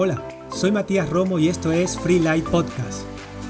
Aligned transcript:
Hola, 0.00 0.46
soy 0.52 0.70
Matías 0.70 1.10
Romo 1.10 1.40
y 1.40 1.48
esto 1.48 1.72
es 1.72 1.98
Free 1.98 2.20
Light 2.20 2.44
Podcast. 2.44 3.04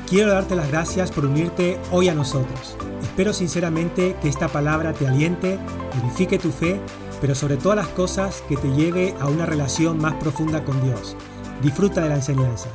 Quiero 0.08 0.30
darte 0.30 0.56
las 0.56 0.70
gracias 0.70 1.12
por 1.12 1.26
unirte 1.26 1.78
hoy 1.92 2.08
a 2.08 2.14
nosotros. 2.14 2.74
Espero 3.02 3.34
sinceramente 3.34 4.16
que 4.22 4.28
esta 4.28 4.48
palabra 4.48 4.94
te 4.94 5.06
aliente, 5.06 5.58
edifique 6.02 6.38
tu 6.38 6.50
fe, 6.50 6.80
pero 7.20 7.34
sobre 7.34 7.58
todas 7.58 7.76
las 7.76 7.88
cosas 7.88 8.40
que 8.48 8.56
te 8.56 8.68
lleve 8.68 9.12
a 9.20 9.28
una 9.28 9.44
relación 9.44 9.98
más 9.98 10.14
profunda 10.14 10.64
con 10.64 10.82
Dios. 10.82 11.18
Disfruta 11.62 12.02
de 12.02 12.08
la 12.08 12.14
enseñanza. 12.14 12.70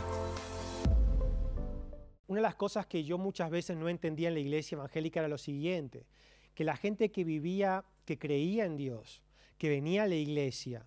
Una 2.27 2.41
de 2.41 2.43
las 2.43 2.53
cosas 2.53 2.85
que 2.85 3.03
yo 3.03 3.17
muchas 3.17 3.49
veces 3.49 3.75
no 3.75 3.89
entendía 3.89 4.27
en 4.27 4.35
la 4.35 4.39
iglesia 4.39 4.75
evangélica 4.75 5.21
era 5.21 5.29
lo 5.29 5.39
siguiente, 5.39 6.05
que 6.53 6.63
la 6.63 6.77
gente 6.77 7.11
que 7.11 7.23
vivía, 7.23 7.85
que 8.05 8.19
creía 8.19 8.65
en 8.65 8.77
Dios, 8.77 9.23
que 9.57 9.69
venía 9.69 10.03
a 10.03 10.07
la 10.07 10.13
iglesia, 10.13 10.85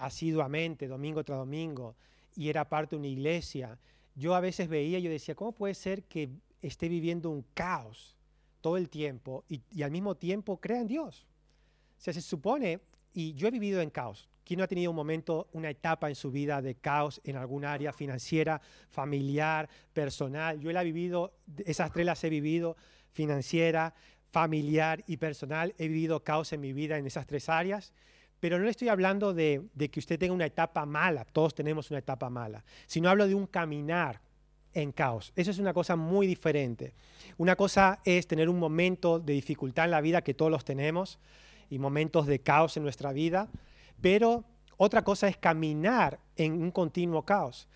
asiduamente, 0.00 0.88
domingo 0.88 1.22
tras 1.22 1.38
domingo, 1.38 1.94
y 2.34 2.48
era 2.48 2.68
parte 2.68 2.96
de 2.96 3.00
una 3.00 3.08
iglesia, 3.08 3.78
yo 4.14 4.34
a 4.34 4.40
veces 4.40 4.68
veía 4.68 4.98
y 4.98 5.02
yo 5.02 5.10
decía, 5.10 5.34
¿cómo 5.34 5.52
puede 5.52 5.74
ser 5.74 6.04
que 6.04 6.30
esté 6.62 6.88
viviendo 6.88 7.30
un 7.30 7.44
caos 7.54 8.16
todo 8.60 8.76
el 8.76 8.88
tiempo 8.88 9.44
y, 9.48 9.82
al 9.82 9.90
mismo 9.90 10.16
tiempo 10.16 10.60
crea 10.60 10.80
en 10.80 10.88
Dios? 10.88 11.26
O 11.98 12.02
sea, 12.02 12.12
se 12.12 12.20
supone, 12.20 12.80
y 13.12 13.34
yo 13.34 13.48
he 13.48 13.50
vivido 13.50 13.80
en 13.80 13.90
caos. 13.90 14.28
¿Quién 14.44 14.58
no 14.58 14.64
ha 14.64 14.68
tenido 14.68 14.90
un 14.90 14.96
momento, 14.96 15.48
una 15.52 15.70
etapa 15.70 16.08
en 16.08 16.14
su 16.14 16.30
vida 16.30 16.60
de 16.60 16.74
caos 16.74 17.20
en 17.24 17.36
algún 17.36 17.64
área 17.64 17.92
financiera, 17.92 18.60
familiar, 18.88 19.68
personal? 19.92 20.58
Yo 20.58 20.72
la 20.72 20.82
he 20.82 20.84
vivido, 20.84 21.34
esas 21.64 21.92
tres 21.92 22.04
las 22.04 22.24
he 22.24 22.30
vivido, 22.30 22.76
financiera, 23.12 23.94
familiar 24.30 25.04
y 25.06 25.18
personal. 25.18 25.74
He 25.78 25.88
vivido 25.88 26.24
caos 26.24 26.52
en 26.52 26.60
mi 26.60 26.72
vida 26.72 26.98
en 26.98 27.06
esas 27.06 27.26
tres 27.26 27.48
áreas. 27.48 27.92
Pero 28.40 28.58
no 28.58 28.64
le 28.64 28.70
estoy 28.70 28.88
hablando 28.88 29.34
de, 29.34 29.68
que 29.90 30.00
usted 30.00 30.18
tenga 30.18 30.32
una 30.32 30.46
etapa 30.46 30.86
mala, 30.86 31.24
todos 31.26 31.54
tenemos 31.54 31.90
una 31.90 31.98
etapa 31.98 32.30
mala, 32.30 32.64
sino 32.86 33.10
hablo 33.10 33.28
de 33.28 33.34
un 33.34 33.46
caminar 33.46 34.20
en 34.72 34.92
caos. 34.92 35.32
Eso 35.36 35.50
es 35.50 35.58
una 35.58 35.74
cosa 35.74 35.94
muy 35.94 36.26
diferente. 36.26 36.94
Una 37.36 37.54
cosa 37.54 38.00
es 38.04 38.26
tener 38.26 38.48
un 38.48 38.58
momento 38.58 39.18
de 39.18 39.34
dificultad 39.34 39.84
en 39.84 39.90
la 39.90 40.00
vida, 40.00 40.22
que 40.22 40.34
todos 40.34 40.50
los 40.50 40.64
tenemos, 40.64 41.18
y 41.68 41.78
momentos 41.78 42.26
de 42.26 42.40
caos 42.40 42.76
en 42.76 42.82
nuestra 42.82 43.12
vida, 43.12 43.48
pero 44.00 44.44
otra 44.76 45.02
cosa 45.02 45.28
es 45.28 45.36
caminar 45.36 46.18
en 46.36 46.60
un 46.62 46.70
continuo 46.70 47.22
caos. 47.24 47.68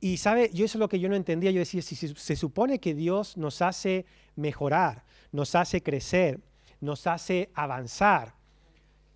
Y 0.00 0.16
sabe, 0.16 0.50
yo 0.52 0.64
eso 0.64 0.78
es 0.78 0.80
lo 0.80 0.88
que 0.88 1.00
yo 1.00 1.08
no 1.08 1.16
entendía, 1.16 1.50
yo 1.50 1.58
decía, 1.58 1.82
si 1.82 1.96
se 1.96 2.36
supone 2.36 2.80
que 2.80 2.94
Dios 2.94 3.36
nos 3.36 3.62
hace 3.62 4.06
mejorar, 4.36 5.04
nos 5.32 5.54
hace 5.54 5.82
crecer, 5.82 6.40
nos 6.80 7.06
hace 7.06 7.50
avanzar, 7.54 8.34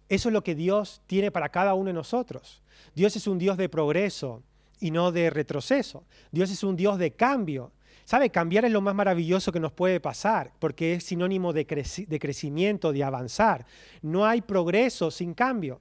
eso 0.08 0.28
es 0.28 0.32
lo 0.32 0.44
que 0.44 0.54
Dios 0.54 1.02
tiene 1.06 1.30
para 1.30 1.48
cada 1.48 1.74
uno 1.74 1.88
de 1.88 1.94
nosotros. 1.94 2.62
Dios 2.94 3.16
es 3.16 3.26
un 3.26 3.38
Dios 3.38 3.56
de 3.56 3.68
progreso 3.68 4.42
y 4.80 4.90
no 4.90 5.12
de 5.12 5.30
retroceso. 5.30 6.04
Dios 6.30 6.50
es 6.50 6.62
un 6.62 6.76
Dios 6.76 6.98
de 6.98 7.12
cambio. 7.12 7.72
¿Sabe? 8.04 8.30
Cambiar 8.30 8.64
es 8.64 8.70
lo 8.70 8.80
más 8.80 8.94
maravilloso 8.94 9.50
que 9.50 9.58
nos 9.58 9.72
puede 9.72 9.98
pasar, 9.98 10.52
porque 10.60 10.94
es 10.94 11.04
sinónimo 11.04 11.52
de, 11.52 11.66
crecimiento, 11.66 12.92
de 12.92 13.02
avanzar. 13.02 13.66
No 14.00 14.24
hay 14.24 14.42
progreso 14.42 15.10
sin 15.10 15.34
cambio. 15.34 15.80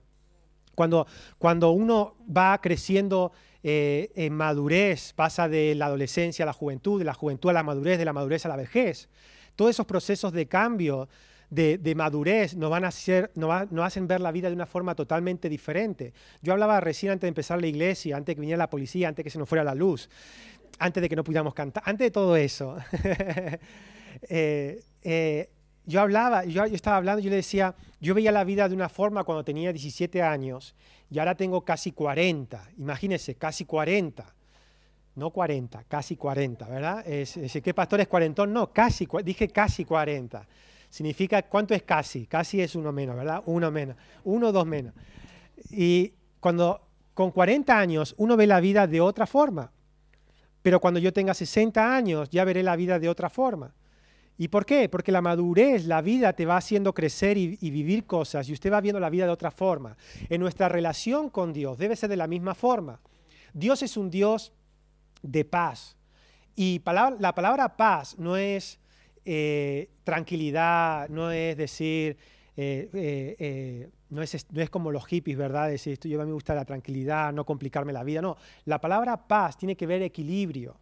Cuando, 0.74 1.06
cuando 1.38 1.70
uno 1.70 2.16
va 2.36 2.60
creciendo 2.62 3.32
eh, 3.62 4.12
en 4.16 4.34
madurez, 4.34 5.14
pasa 5.14 5.48
de 5.48 5.76
la 5.76 5.86
adolescencia 5.86 6.44
a 6.44 6.48
la 6.48 6.54
juventud, 6.54 6.98
de 6.98 7.06
la 7.06 7.14
juventud 7.14 7.52
a 7.52 7.54
la 7.54 7.64
madurez, 7.64 8.00
de 8.00 8.06
la 8.06 8.14
madurez 8.14 8.44
a 8.46 8.50
la 8.50 8.56
vejez, 8.56 9.08
todos 9.56 9.70
esos 9.70 9.86
procesos 9.86 10.34
de 10.34 10.48
cambio 10.48 11.08
de, 11.50 11.94
madurez 11.96 12.56
nos, 12.56 12.70
van 12.70 12.86
a 12.86 12.90
hacer, 12.90 13.32
nos, 13.36 13.86
hacen 13.86 14.08
ver 14.08 14.22
la 14.22 14.32
vida 14.32 14.50
de 14.50 14.56
una 14.56 14.66
forma 14.66 14.96
totalmente 14.96 15.50
diferente. 15.50 16.14
Yo 16.42 16.54
hablaba 16.54 16.80
recién 16.80 17.12
antes 17.12 17.22
de 17.22 17.30
empezar 17.30 17.60
la 17.62 17.68
iglesia, 17.68 18.18
antes 18.18 18.28
de 18.28 18.36
que 18.36 18.42
viniera 18.42 18.58
la 18.58 18.70
policía, 18.70 19.08
antes 19.08 19.18
de 19.18 19.24
que 19.26 19.30
se 19.30 19.40
nos 19.40 19.48
fuera 19.48 19.64
la 19.64 19.76
luz, 19.76 20.10
antes 20.80 21.02
de 21.02 21.10
que 21.10 21.16
no 21.16 21.24
pudiéramos 21.24 21.54
cantar, 21.54 21.84
antes 21.86 22.06
de 22.06 22.12
todo 22.12 22.36
eso. 22.36 22.78
Eh, 24.30 24.82
eh, 25.04 25.50
yo 25.86 26.00
hablaba, 26.00 26.46
yo, 26.46 26.64
estaba 26.64 26.96
hablando, 26.96 27.22
yo 27.22 27.30
le 27.30 27.36
decía, 27.36 27.76
yo 28.00 28.16
veía 28.16 28.32
la 28.32 28.46
vida 28.46 28.70
de 28.70 28.74
una 28.74 28.88
forma 28.88 29.26
cuando 29.26 29.44
tenía 29.44 29.74
17 29.74 30.24
años 30.24 30.74
y 31.12 31.20
ahora 31.20 31.36
tengo 31.36 31.66
casi 31.66 31.92
40. 31.92 32.72
Imagínense, 32.78 33.36
casi 33.36 33.66
40 33.66 34.26
no 35.16 35.32
40, 35.32 35.84
casi 35.84 36.16
40, 36.16 36.68
¿verdad? 36.68 37.08
Es, 37.08 37.38
¿Qué 37.62 37.74
pastor 37.74 38.02
es 38.02 38.08
cuarentón? 38.08 38.54
No, 38.54 38.72
casi, 38.72 39.06
dije 39.24 39.50
casi 39.50 39.84
40 39.84 40.48
significa 40.96 41.42
cuánto 41.42 41.74
es 41.74 41.84
casi. 41.84 42.26
Casi 42.26 42.62
es 42.62 42.74
uno 42.74 42.94
menos, 42.94 43.18
¿verdad? 43.18 43.44
Uno 43.48 43.70
menos. 43.70 43.98
Uno 44.24 44.48
o 44.48 44.52
dos 44.54 44.66
menos. 44.66 44.94
Y 45.70 46.14
cuando 46.40 46.88
con 47.14 47.32
40 47.32 47.78
años 47.78 48.16
uno 48.18 48.38
ve 48.38 48.48
la 48.48 48.62
vida 48.62 48.88
de 48.88 49.02
otra 49.02 49.28
forma. 49.28 49.74
Pero 50.62 50.80
cuando 50.80 51.02
yo 51.02 51.12
tenga 51.12 51.34
60 51.34 51.94
años 51.94 52.30
ya 52.30 52.46
veré 52.46 52.64
la 52.64 52.78
vida 52.78 52.98
de 52.98 53.10
otra 53.10 53.30
forma. 53.30 53.76
¿Y 54.38 54.48
por 54.48 54.66
qué? 54.66 54.88
Porque 54.88 55.12
la 55.12 55.22
madurez, 55.22 55.86
la 55.86 56.02
vida 56.02 56.32
te 56.32 56.46
va 56.46 56.56
haciendo 56.56 56.94
crecer 56.94 57.38
y, 57.38 57.58
vivir 57.58 58.06
cosas 58.06 58.48
y 58.48 58.54
usted 58.54 58.72
va 58.72 58.80
viendo 58.80 59.00
la 59.02 59.10
vida 59.10 59.26
de 59.26 59.32
otra 59.32 59.52
forma. 59.52 59.98
En 60.30 60.40
nuestra 60.40 60.70
relación 60.70 61.30
con 61.30 61.52
Dios 61.52 61.78
debe 61.78 61.98
ser 61.98 62.10
de 62.10 62.16
la 62.16 62.28
misma 62.28 62.56
forma. 62.56 63.02
Dios 63.54 63.84
es 63.84 63.98
un 63.98 64.10
Dios 64.10 64.54
de 65.22 65.44
paz. 65.44 65.98
Y 66.56 66.82
la 67.20 67.36
palabra 67.36 67.76
paz 67.76 68.18
no 68.18 68.38
es 68.38 68.80
eh, 69.26 69.90
tranquilidad 70.04 71.10
no 71.10 71.32
es 71.32 71.58
decir, 71.58 72.18
eh, 72.56 72.90
eh, 73.40 73.90
no, 74.10 74.22
es, 74.22 74.48
no, 74.52 74.62
es, 74.62 74.70
como 74.70 74.92
los 74.92 75.06
hippies, 75.08 75.38
¿verdad? 75.38 75.70
Decir, 75.70 75.94
esto 75.94 76.08
yo 76.08 76.22
a 76.22 76.24
mí 76.24 76.30
me 76.30 76.34
gusta 76.34 76.54
la 76.56 76.64
tranquilidad, 76.64 77.34
no 77.34 77.46
complicarme 77.46 77.92
la 77.92 78.04
vida. 78.04 78.22
No, 78.22 78.38
la 78.66 78.80
palabra 78.80 79.28
paz 79.28 79.58
tiene 79.58 79.76
que 79.76 79.88
ver 79.88 80.02
equilibrio. 80.04 80.78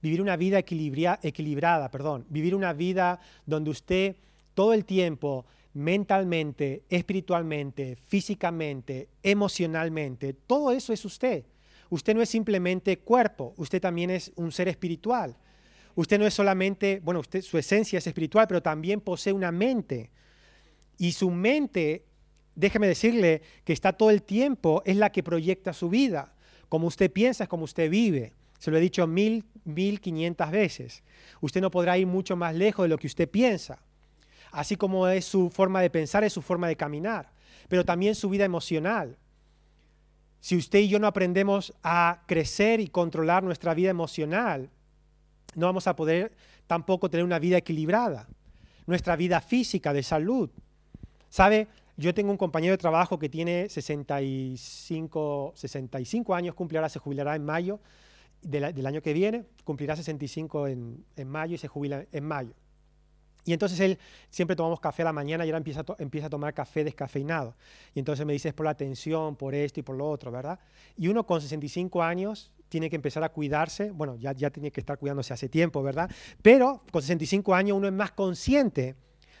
Vivir 0.00 0.22
una 0.22 0.36
vida 0.36 0.58
equilibrada, 0.58 1.90
perdón. 1.90 2.26
Vivir 2.28 2.54
una 2.54 2.72
vida 2.72 3.18
donde 3.46 3.70
usted 3.70 4.16
todo 4.54 4.72
el 4.72 4.84
tiempo, 4.84 5.46
mentalmente, 5.74 6.84
espiritualmente, 6.88 7.96
físicamente, 7.96 9.08
emocionalmente, 9.22 10.34
todo 10.34 10.70
eso 10.70 10.92
es 10.92 11.04
usted. 11.04 11.44
Usted 11.90 12.14
no 12.14 12.22
es 12.22 12.28
simplemente 12.28 12.98
cuerpo, 12.98 13.54
usted 13.56 13.80
también 13.80 14.10
es 14.10 14.32
un 14.36 14.52
ser 14.52 14.68
espiritual. 14.68 15.36
Usted 15.94 16.18
no 16.18 16.26
es 16.26 16.34
solamente, 16.34 17.00
bueno, 17.04 17.20
usted, 17.20 17.42
su 17.42 17.56
esencia 17.56 17.98
es 17.98 18.06
espiritual, 18.06 18.46
pero 18.48 18.62
también 18.62 19.00
posee 19.00 19.32
una 19.32 19.52
mente. 19.52 20.10
Y 20.98 21.12
su 21.12 21.30
mente, 21.30 22.04
déjeme 22.54 22.86
decirle 22.86 23.42
que 23.64 23.72
está 23.72 23.92
todo 23.92 24.10
el 24.10 24.22
tiempo, 24.22 24.82
es 24.84 24.96
la 24.96 25.10
que 25.10 25.22
proyecta 25.22 25.72
su 25.72 25.88
vida. 25.88 26.34
Como 26.68 26.86
usted 26.86 27.12
piensa 27.12 27.44
es 27.44 27.48
como 27.48 27.64
usted 27.64 27.90
vive. 27.90 28.32
Se 28.58 28.70
lo 28.70 28.78
he 28.78 28.80
dicho 28.80 29.06
mil, 29.06 29.44
mil 29.64 30.00
quinientas 30.00 30.50
veces. 30.50 31.02
Usted 31.40 31.60
no 31.60 31.70
podrá 31.70 31.98
ir 31.98 32.06
mucho 32.06 32.34
más 32.34 32.54
lejos 32.54 32.84
de 32.84 32.88
lo 32.88 32.98
que 32.98 33.06
usted 33.06 33.28
piensa. 33.28 33.78
Así 34.50 34.76
como 34.76 35.06
es 35.08 35.24
su 35.24 35.50
forma 35.50 35.80
de 35.80 35.90
pensar, 35.90 36.24
es 36.24 36.32
su 36.32 36.42
forma 36.42 36.66
de 36.68 36.76
caminar. 36.76 37.32
Pero 37.68 37.84
también 37.84 38.14
su 38.14 38.28
vida 38.30 38.44
emocional. 38.44 39.18
Si 40.40 40.56
usted 40.56 40.80
y 40.80 40.88
yo 40.88 40.98
no 40.98 41.06
aprendemos 41.06 41.74
a 41.82 42.22
crecer 42.26 42.80
y 42.80 42.88
controlar 42.88 43.42
nuestra 43.42 43.74
vida 43.74 43.90
emocional, 43.90 44.70
no 45.56 45.66
vamos 45.66 45.86
a 45.86 45.96
poder 45.96 46.32
tampoco 46.66 47.10
tener 47.10 47.24
una 47.24 47.38
vida 47.38 47.56
equilibrada, 47.56 48.28
nuestra 48.86 49.16
vida 49.16 49.40
física, 49.40 49.92
de 49.92 50.02
salud. 50.02 50.50
¿Sabe? 51.28 51.68
Yo 51.96 52.14
tengo 52.14 52.30
un 52.30 52.36
compañero 52.36 52.72
de 52.72 52.78
trabajo 52.78 53.18
que 53.18 53.28
tiene 53.28 53.68
65, 53.68 55.52
65 55.54 56.34
años, 56.34 56.54
cumple 56.54 56.78
ahora, 56.78 56.88
se 56.88 56.98
jubilará 56.98 57.36
en 57.36 57.44
mayo 57.44 57.80
del 58.42 58.86
año 58.86 59.00
que 59.00 59.12
viene, 59.14 59.46
cumplirá 59.64 59.96
65 59.96 60.68
en, 60.68 61.04
en 61.16 61.28
mayo 61.28 61.54
y 61.54 61.58
se 61.58 61.68
jubila 61.68 62.04
en 62.12 62.24
mayo. 62.24 62.54
Y 63.44 63.52
entonces 63.52 63.78
él, 63.80 63.98
siempre 64.30 64.56
tomamos 64.56 64.80
café 64.80 65.02
a 65.02 65.06
la 65.06 65.12
mañana 65.12 65.44
y 65.44 65.48
ahora 65.48 65.58
empieza 65.58 65.80
a, 65.80 65.84
empieza 65.98 66.28
a 66.28 66.30
tomar 66.30 66.54
café 66.54 66.82
descafeinado. 66.82 67.54
Y 67.94 67.98
entonces 67.98 68.24
me 68.24 68.32
dice, 68.32 68.48
es 68.48 68.54
por 68.54 68.64
la 68.64 68.74
tensión, 68.74 69.36
por 69.36 69.54
esto 69.54 69.80
y 69.80 69.82
por 69.82 69.96
lo 69.96 70.08
otro, 70.08 70.30
¿verdad? 70.30 70.58
Y 70.96 71.08
uno 71.08 71.26
con 71.26 71.40
65 71.40 72.02
años 72.02 72.52
tiene 72.68 72.90
que 72.90 72.96
empezar 72.96 73.22
a 73.24 73.28
cuidarse, 73.28 73.90
bueno, 73.90 74.16
ya, 74.16 74.32
ya 74.32 74.50
tiene 74.50 74.70
que 74.70 74.80
estar 74.80 74.98
cuidándose 74.98 75.32
hace 75.32 75.48
tiempo, 75.48 75.82
¿verdad? 75.82 76.10
Pero 76.42 76.82
con 76.90 77.02
65 77.02 77.54
años 77.54 77.76
uno 77.76 77.86
es 77.86 77.92
más 77.92 78.12
consciente 78.12 78.96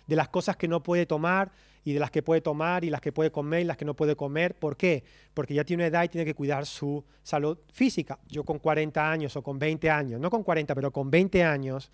de 0.06 0.16
las 0.16 0.28
cosas 0.28 0.56
que 0.56 0.68
no 0.68 0.82
puede 0.82 1.06
tomar 1.06 1.52
y 1.84 1.92
de 1.92 2.00
las 2.00 2.10
que 2.10 2.22
puede 2.22 2.40
tomar 2.40 2.84
y 2.84 2.90
las 2.90 3.00
que 3.00 3.12
puede 3.12 3.30
comer 3.30 3.60
y 3.60 3.64
las 3.64 3.76
que 3.76 3.84
no 3.84 3.94
puede 3.94 4.16
comer. 4.16 4.54
¿Por 4.54 4.76
qué? 4.76 5.04
Porque 5.34 5.54
ya 5.54 5.64
tiene 5.64 5.82
una 5.82 5.88
edad 5.88 6.04
y 6.04 6.08
tiene 6.08 6.24
que 6.24 6.34
cuidar 6.34 6.66
su 6.66 7.04
salud 7.22 7.58
física. 7.72 8.18
Yo 8.28 8.44
con 8.44 8.58
40 8.58 9.10
años 9.10 9.36
o 9.36 9.42
con 9.42 9.58
20 9.58 9.90
años, 9.90 10.20
no 10.20 10.30
con 10.30 10.42
40, 10.42 10.74
pero 10.74 10.90
con 10.90 11.10
20 11.10 11.44
años, 11.44 11.90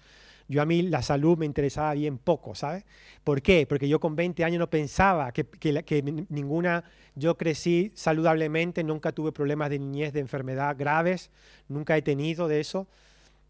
yo 0.50 0.61
a 0.61 0.67
mí 0.67 0.82
la 0.82 1.00
salud 1.00 1.38
me 1.38 1.47
interesaba 1.47 1.94
bien 1.94 2.19
poco, 2.19 2.56
¿sabes? 2.56 2.85
¿Por 3.23 3.41
qué? 3.41 3.67
Porque 3.69 3.88
yo 3.88 4.00
con 4.00 4.17
20 4.17 4.43
años 4.43 4.58
no 4.58 4.69
pensaba 4.69 5.31
que, 5.31 5.44
que, 5.47 6.02
ninguna, 6.29 6.82
yo 7.14 7.37
crecí 7.37 7.93
saludablemente, 7.94 8.82
nunca 8.82 9.12
tuve 9.12 9.31
problemas 9.31 9.70
de 9.70 9.79
niñez, 9.79 10.12
de 10.12 10.19
enfermedad 10.19 10.75
graves, 10.76 11.31
nunca 11.69 11.97
he 11.97 12.02
tenido 12.02 12.49
de 12.49 12.58
eso. 12.58 12.88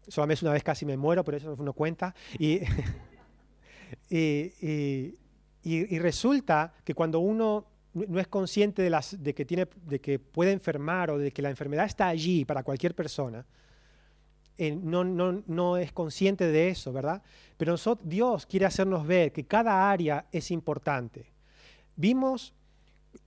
Solamente 0.07 0.45
una 0.45 0.53
vez 0.53 0.63
casi 0.63 0.85
me 0.85 0.95
muero, 0.95 1.23
pero 1.23 1.37
eso 1.37 1.55
no 1.57 1.73
cuenta. 1.73 2.13
Y, 4.09 4.15
y, 4.15 5.17
y, 5.63 5.95
y 5.95 5.99
resulta 5.99 6.73
que 6.85 6.93
cuando 6.93 7.19
uno 7.19 7.65
no 7.93 8.19
es 8.19 8.27
consciente 8.27 8.81
de, 8.81 8.89
las, 8.89 9.21
de, 9.21 9.33
que 9.33 9.43
tiene, 9.43 9.67
de 9.85 9.99
que 9.99 10.17
puede 10.17 10.51
enfermar 10.51 11.11
o 11.11 11.17
de 11.17 11.31
que 11.31 11.41
la 11.41 11.49
enfermedad 11.49 11.85
está 11.85 12.07
allí 12.07 12.45
para 12.45 12.63
cualquier 12.63 12.95
persona, 12.95 13.45
eh, 14.57 14.75
no, 14.75 15.77
es 15.77 15.91
consciente 15.91 16.47
de 16.47 16.69
eso, 16.69 16.91
¿verdad? 16.91 17.21
Pero 17.57 17.73
nosotros, 17.73 18.07
Dios 18.07 18.45
quiere 18.45 18.65
hacernos 18.65 19.05
ver 19.05 19.31
que 19.31 19.45
cada 19.45 19.89
área 19.89 20.25
es 20.31 20.51
importante. 20.51 21.25
Vimos 21.95 22.53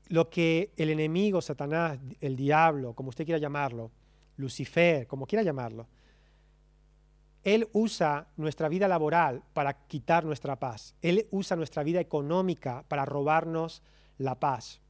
lo 0.09 0.31
que 0.31 0.73
el 0.76 0.91
enemigo, 0.91 1.41
Satanás, 1.41 1.99
el 2.21 2.37
diablo, 2.37 2.94
como 2.94 3.09
usted 3.09 3.25
quiera 3.25 3.38
llamarlo, 3.38 3.91
Lucifer, 4.37 5.06
como 5.06 5.26
quiera 5.26 5.43
llamarlo, 5.43 5.87
él 7.44 7.69
usa 7.73 8.27
nuestra 8.38 8.70
vida 8.70 8.88
laboral 8.88 9.43
para 9.53 9.75
quitar 9.87 10.25
nuestra 10.25 10.56
paz. 10.56 10.94
Él 11.03 11.29
usa 11.31 11.56
nuestra 11.56 11.82
vida 11.82 12.00
económica 12.00 12.85
para 12.88 13.05
robarnos 13.05 13.82
la 14.17 14.41
paz. 14.41 14.81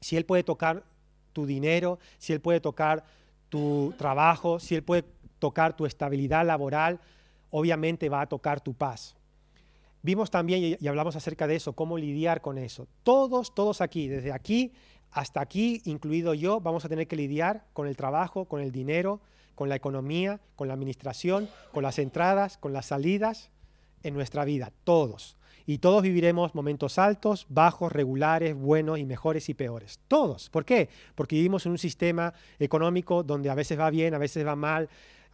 Si 0.00 0.16
Él 0.16 0.26
puede 0.26 0.44
tocar 0.44 0.84
tu 1.32 1.46
dinero, 1.46 1.98
si 2.18 2.34
Él 2.34 2.40
puede 2.40 2.60
tocar 2.60 3.04
tu 3.48 3.94
trabajo, 3.96 4.60
si 4.60 4.74
Él 4.74 4.82
puede 4.82 5.04
tocar 5.38 5.76
tu 5.76 5.86
estabilidad 5.86 6.46
laboral, 6.46 7.00
obviamente 7.50 8.08
va 8.08 8.22
a 8.22 8.28
tocar 8.28 8.60
tu 8.60 8.74
paz. 8.74 9.16
Vimos 10.02 10.30
también, 10.30 10.76
y 10.78 10.86
hablamos 10.86 11.16
acerca 11.16 11.46
de 11.46 11.56
eso, 11.56 11.72
cómo 11.72 11.98
lidiar 11.98 12.40
con 12.40 12.56
eso. 12.56 12.86
Todos, 13.02 13.54
todos 13.54 13.80
aquí, 13.80 14.08
desde 14.08 14.32
aquí 14.32 14.72
hasta 15.10 15.40
aquí, 15.40 15.80
incluido 15.84 16.34
yo, 16.34 16.60
vamos 16.60 16.84
a 16.84 16.88
tener 16.88 17.08
que 17.08 17.16
lidiar 17.16 17.64
con 17.72 17.86
el 17.88 17.96
trabajo, 17.96 18.44
con 18.44 18.60
el 18.60 18.72
dinero, 18.72 19.20
con 19.54 19.68
la 19.68 19.76
economía, 19.76 20.40
con 20.54 20.68
la 20.68 20.74
administración, 20.74 21.48
con 21.72 21.82
las 21.82 21.98
entradas, 21.98 22.58
con 22.58 22.72
las 22.72 22.86
salidas 22.86 23.50
en 24.02 24.14
nuestra 24.14 24.44
vida, 24.44 24.72
todos. 24.84 25.36
Y 25.66 25.78
todos 25.78 26.02
viviremos 26.02 26.54
momentos 26.54 26.98
altos, 26.98 27.46
bajos, 27.50 27.92
regulares, 27.92 28.54
buenos 28.54 28.98
y 28.98 29.04
mejores 29.04 29.48
y 29.48 29.54
peores. 29.54 30.00
Todos. 30.08 30.48
¿Por 30.48 30.64
qué? 30.64 30.88
Porque 31.14 31.36
vivimos 31.36 31.66
en 31.66 31.72
un 31.72 31.78
sistema 31.78 32.32
económico 32.58 33.22
donde 33.22 33.50
a 33.50 33.54
veces 33.54 33.78
va 33.78 33.90
bien, 33.90 34.14
a 34.14 34.18
veces 34.18 34.46
va 34.46 34.56
mal, 34.56 34.88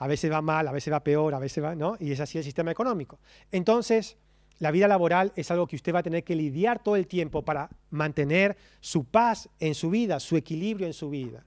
a 0.05 0.07
veces 0.07 0.31
va 0.31 0.43
mal, 0.43 0.69
a 0.69 0.73
veces 0.73 0.93
va 0.93 1.01
peor, 1.01 1.35
a 1.35 1.39
veces 1.39 1.65
va, 1.65 1.75
¿no? 1.75 1.97
Y 1.99 2.13
es 2.13 2.21
así 2.21 2.37
el 2.37 2.45
sistema 2.45 2.71
económico. 2.71 3.19
Entonces, 3.51 4.19
la 4.59 4.71
vida 4.71 4.87
laboral 4.87 5.33
es 5.35 5.51
algo 5.51 5.67
que 5.67 5.77
usted 5.77 5.95
va 5.95 6.01
a 6.01 6.03
tener 6.03 6.25
que 6.25 6.37
lidiar 6.37 6.83
todo 6.83 6.97
el 6.97 7.07
tiempo 7.07 7.41
para 7.41 7.71
mantener 7.89 8.55
su 8.81 9.05
paz 9.05 9.49
en 9.61 9.75
su 9.75 9.89
vida, 9.89 10.21
su 10.21 10.37
equilibrio 10.37 10.87
en 10.87 10.93
su 10.93 11.09
vida. 11.09 11.47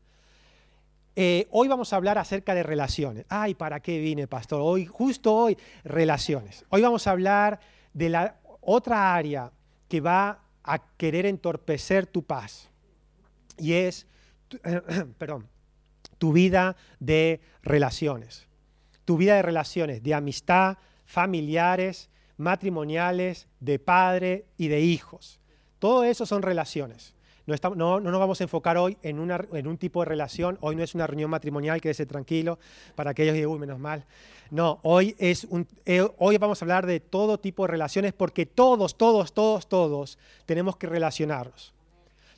Eh, 1.15 1.47
hoy 1.51 1.67
vamos 1.67 1.93
a 1.93 1.97
hablar 1.97 2.17
acerca 2.17 2.55
de 2.55 2.63
relaciones. 2.63 3.27
Ay, 3.29 3.53
¿para 3.53 3.79
qué 3.79 3.99
vine, 3.99 4.25
pastor? 4.25 4.59
Hoy, 4.63 4.87
justo 4.87 5.35
hoy, 5.35 5.55
relaciones. 5.83 6.65
Hoy 6.69 6.81
vamos 6.81 7.05
a 7.05 7.11
hablar 7.11 7.59
de 7.93 8.09
la 8.09 8.37
otra 8.61 9.13
área 9.13 9.51
que 9.87 10.01
va 10.01 10.39
a 10.63 10.79
querer 10.97 11.27
entorpecer 11.27 12.07
tu 12.07 12.23
paz. 12.23 12.71
Y 13.59 13.73
es, 13.73 14.07
perdón, 15.19 15.47
tu 16.17 16.33
vida 16.33 16.75
de 16.99 17.39
relaciones. 17.61 18.46
Tu 19.07 19.15
vida 19.15 19.37
de 19.37 19.41
relaciones, 19.41 20.03
de 20.03 20.13
amistad, 20.13 20.79
familiares, 21.05 22.09
matrimoniales, 22.35 23.47
de 23.61 23.79
padre 23.79 24.47
y 24.57 24.67
de 24.67 24.81
hijos. 24.81 25.39
Todo 25.79 26.03
eso 26.03 26.25
son 26.25 26.41
relaciones. 26.41 27.13
No, 27.77 28.01
nos 28.01 28.19
vamos 28.19 28.41
a 28.41 28.43
enfocar 28.43 28.77
hoy 28.77 28.97
en, 29.03 29.17
un 29.19 29.77
tipo 29.77 30.01
de 30.01 30.09
relación. 30.09 30.57
Hoy 30.59 30.75
no 30.75 30.83
es 30.83 30.93
una 30.93 31.07
reunión 31.07 31.29
matrimonial, 31.29 31.79
quédese 31.79 32.05
tranquilo, 32.05 32.59
para 32.95 33.11
aquellos 33.11 33.33
que 33.33 33.47
uy, 33.47 33.57
menos 33.57 33.79
mal. 33.79 34.03
No, 34.51 34.81
hoy, 34.83 35.15
es 35.19 35.45
un, 35.45 35.65
eh, 35.85 36.05
hoy 36.17 36.37
vamos 36.37 36.61
a 36.61 36.65
hablar 36.65 36.85
de 36.85 36.99
todo 36.99 37.39
tipo 37.39 37.63
de 37.63 37.69
relaciones 37.69 38.11
porque 38.11 38.45
todos, 38.45 38.97
todos, 38.97 39.31
todos, 39.31 39.69
todos 39.69 40.19
tenemos 40.45 40.75
que 40.75 40.87
relacionarnos. 40.87 41.73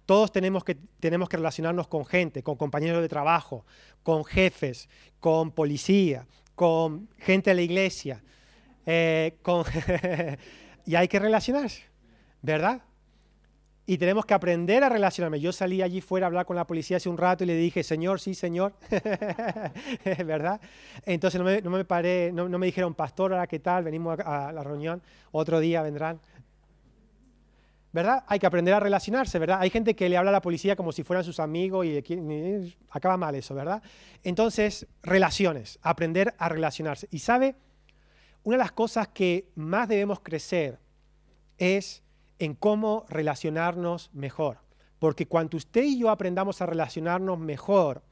Todos 0.05 0.31
tenemos 0.31 0.63
que, 0.63 0.75
tenemos 0.99 1.29
que 1.29 1.37
relacionarnos 1.37 1.87
con 1.87 2.05
gente, 2.05 2.43
con 2.43 2.55
compañeros 2.55 3.01
de 3.01 3.09
trabajo, 3.09 3.65
con 4.03 4.25
jefes, 4.25 4.89
con 5.19 5.51
policía, 5.51 6.27
con 6.59 7.07
gente 7.19 7.51
de 7.51 7.55
la 7.55 7.61
iglesia. 7.61 8.21
Eh, 8.85 9.37
y 10.85 10.95
hay 10.95 11.07
que 11.07 11.17
relacionarse, 11.17 11.83
¿verdad? 12.41 12.81
y 13.85 13.97
tenemos 13.97 14.23
que 14.23 14.35
aprender 14.35 14.83
a 14.83 14.89
relacionarme. 14.89 15.39
Yo 15.39 15.51
salí 15.51 15.81
allí 15.81 15.99
fuera 15.99 16.25
a 16.25 16.27
hablar 16.27 16.45
con 16.45 16.55
la 16.55 16.67
policía 16.67 16.97
hace 16.97 17.09
un 17.09 17.17
rato 17.17 17.43
y 17.43 17.47
le 17.47 17.55
dije, 17.55 17.81
señor, 17.81 18.19
sí, 18.19 18.35
señor, 18.35 18.73
¿verdad? 20.25 20.61
Entonces 21.07 21.39
no 21.39 21.45
me, 21.45 21.59
no 21.61 21.71
me 21.71 21.85
paré, 21.85 22.31
no, 22.31 22.47
me 22.49 22.67
dijeron, 22.67 22.93
pastor, 22.93 23.33
ahora 23.33 23.47
qué 23.47 23.57
tal, 23.57 23.85
venimos 23.85 24.19
a, 24.19 24.51
la 24.51 24.63
reunión, 24.63 25.01
otro 25.31 25.59
día 25.59 25.81
vendrán. 25.81 26.19
¿Verdad? 27.91 28.23
Hay 28.27 28.37
que 28.37 28.45
aprender 28.45 28.75
a 28.75 28.79
relacionarse, 28.79 29.39
¿verdad? 29.39 29.59
Hay 29.61 29.71
gente 29.71 29.95
que 29.95 30.09
le 30.09 30.17
habla 30.17 30.29
a 30.29 30.33
la 30.33 30.41
policía 30.41 30.75
como 30.75 30.91
si 30.91 31.03
fueran 31.03 31.23
sus 31.23 31.39
amigos 31.39 31.87
y, 31.87 32.77
acaba 32.91 33.17
mal 33.17 33.33
eso, 33.33 33.55
¿verdad? 33.55 33.81
Entonces, 34.23 34.85
relaciones, 35.01 35.79
aprender 35.81 36.35
a 36.37 36.49
relacionarse. 36.49 37.07
Y 37.09 37.19
sabe, 37.19 37.55
una 38.43 38.57
de 38.57 38.63
las 38.63 38.71
cosas 38.73 39.07
que 39.07 39.49
más 39.55 39.87
debemos 39.87 40.19
crecer 40.19 40.79
es 41.57 42.03
en 42.37 42.53
cómo 42.53 43.05
relacionarnos 43.09 44.11
mejor. 44.13 44.59
Porque 44.99 45.27
cuando 45.27 45.57
usted 45.57 45.83
y 45.83 45.97
yo 45.97 46.11
aprendamos 46.11 46.61
a 46.61 46.67
relacionarnos 46.67 47.39
mejor, 47.39 48.03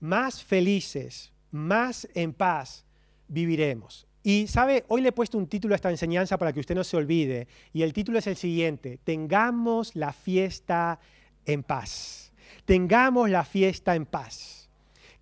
más 0.00 0.42
felices, 0.42 1.32
más 1.52 2.08
en 2.14 2.32
paz 2.32 2.84
viviremos. 3.28 4.07
Y 4.28 4.46
sabe, 4.46 4.84
hoy 4.88 5.00
le 5.00 5.08
he 5.08 5.12
puesto 5.12 5.38
un 5.38 5.46
título 5.46 5.72
a 5.72 5.76
esta 5.76 5.88
enseñanza 5.88 6.36
para 6.36 6.52
que 6.52 6.60
usted 6.60 6.74
no 6.74 6.84
se 6.84 6.98
olvide. 6.98 7.48
Y 7.72 7.80
el 7.80 7.94
título 7.94 8.18
es 8.18 8.26
el 8.26 8.36
siguiente, 8.36 8.98
tengamos 9.02 9.96
la 9.96 10.12
fiesta 10.12 10.98
en 11.46 11.62
paz. 11.62 12.30
Tengamos 12.66 13.30
la 13.30 13.42
fiesta 13.46 13.94
en 13.94 14.04
paz. 14.04 14.68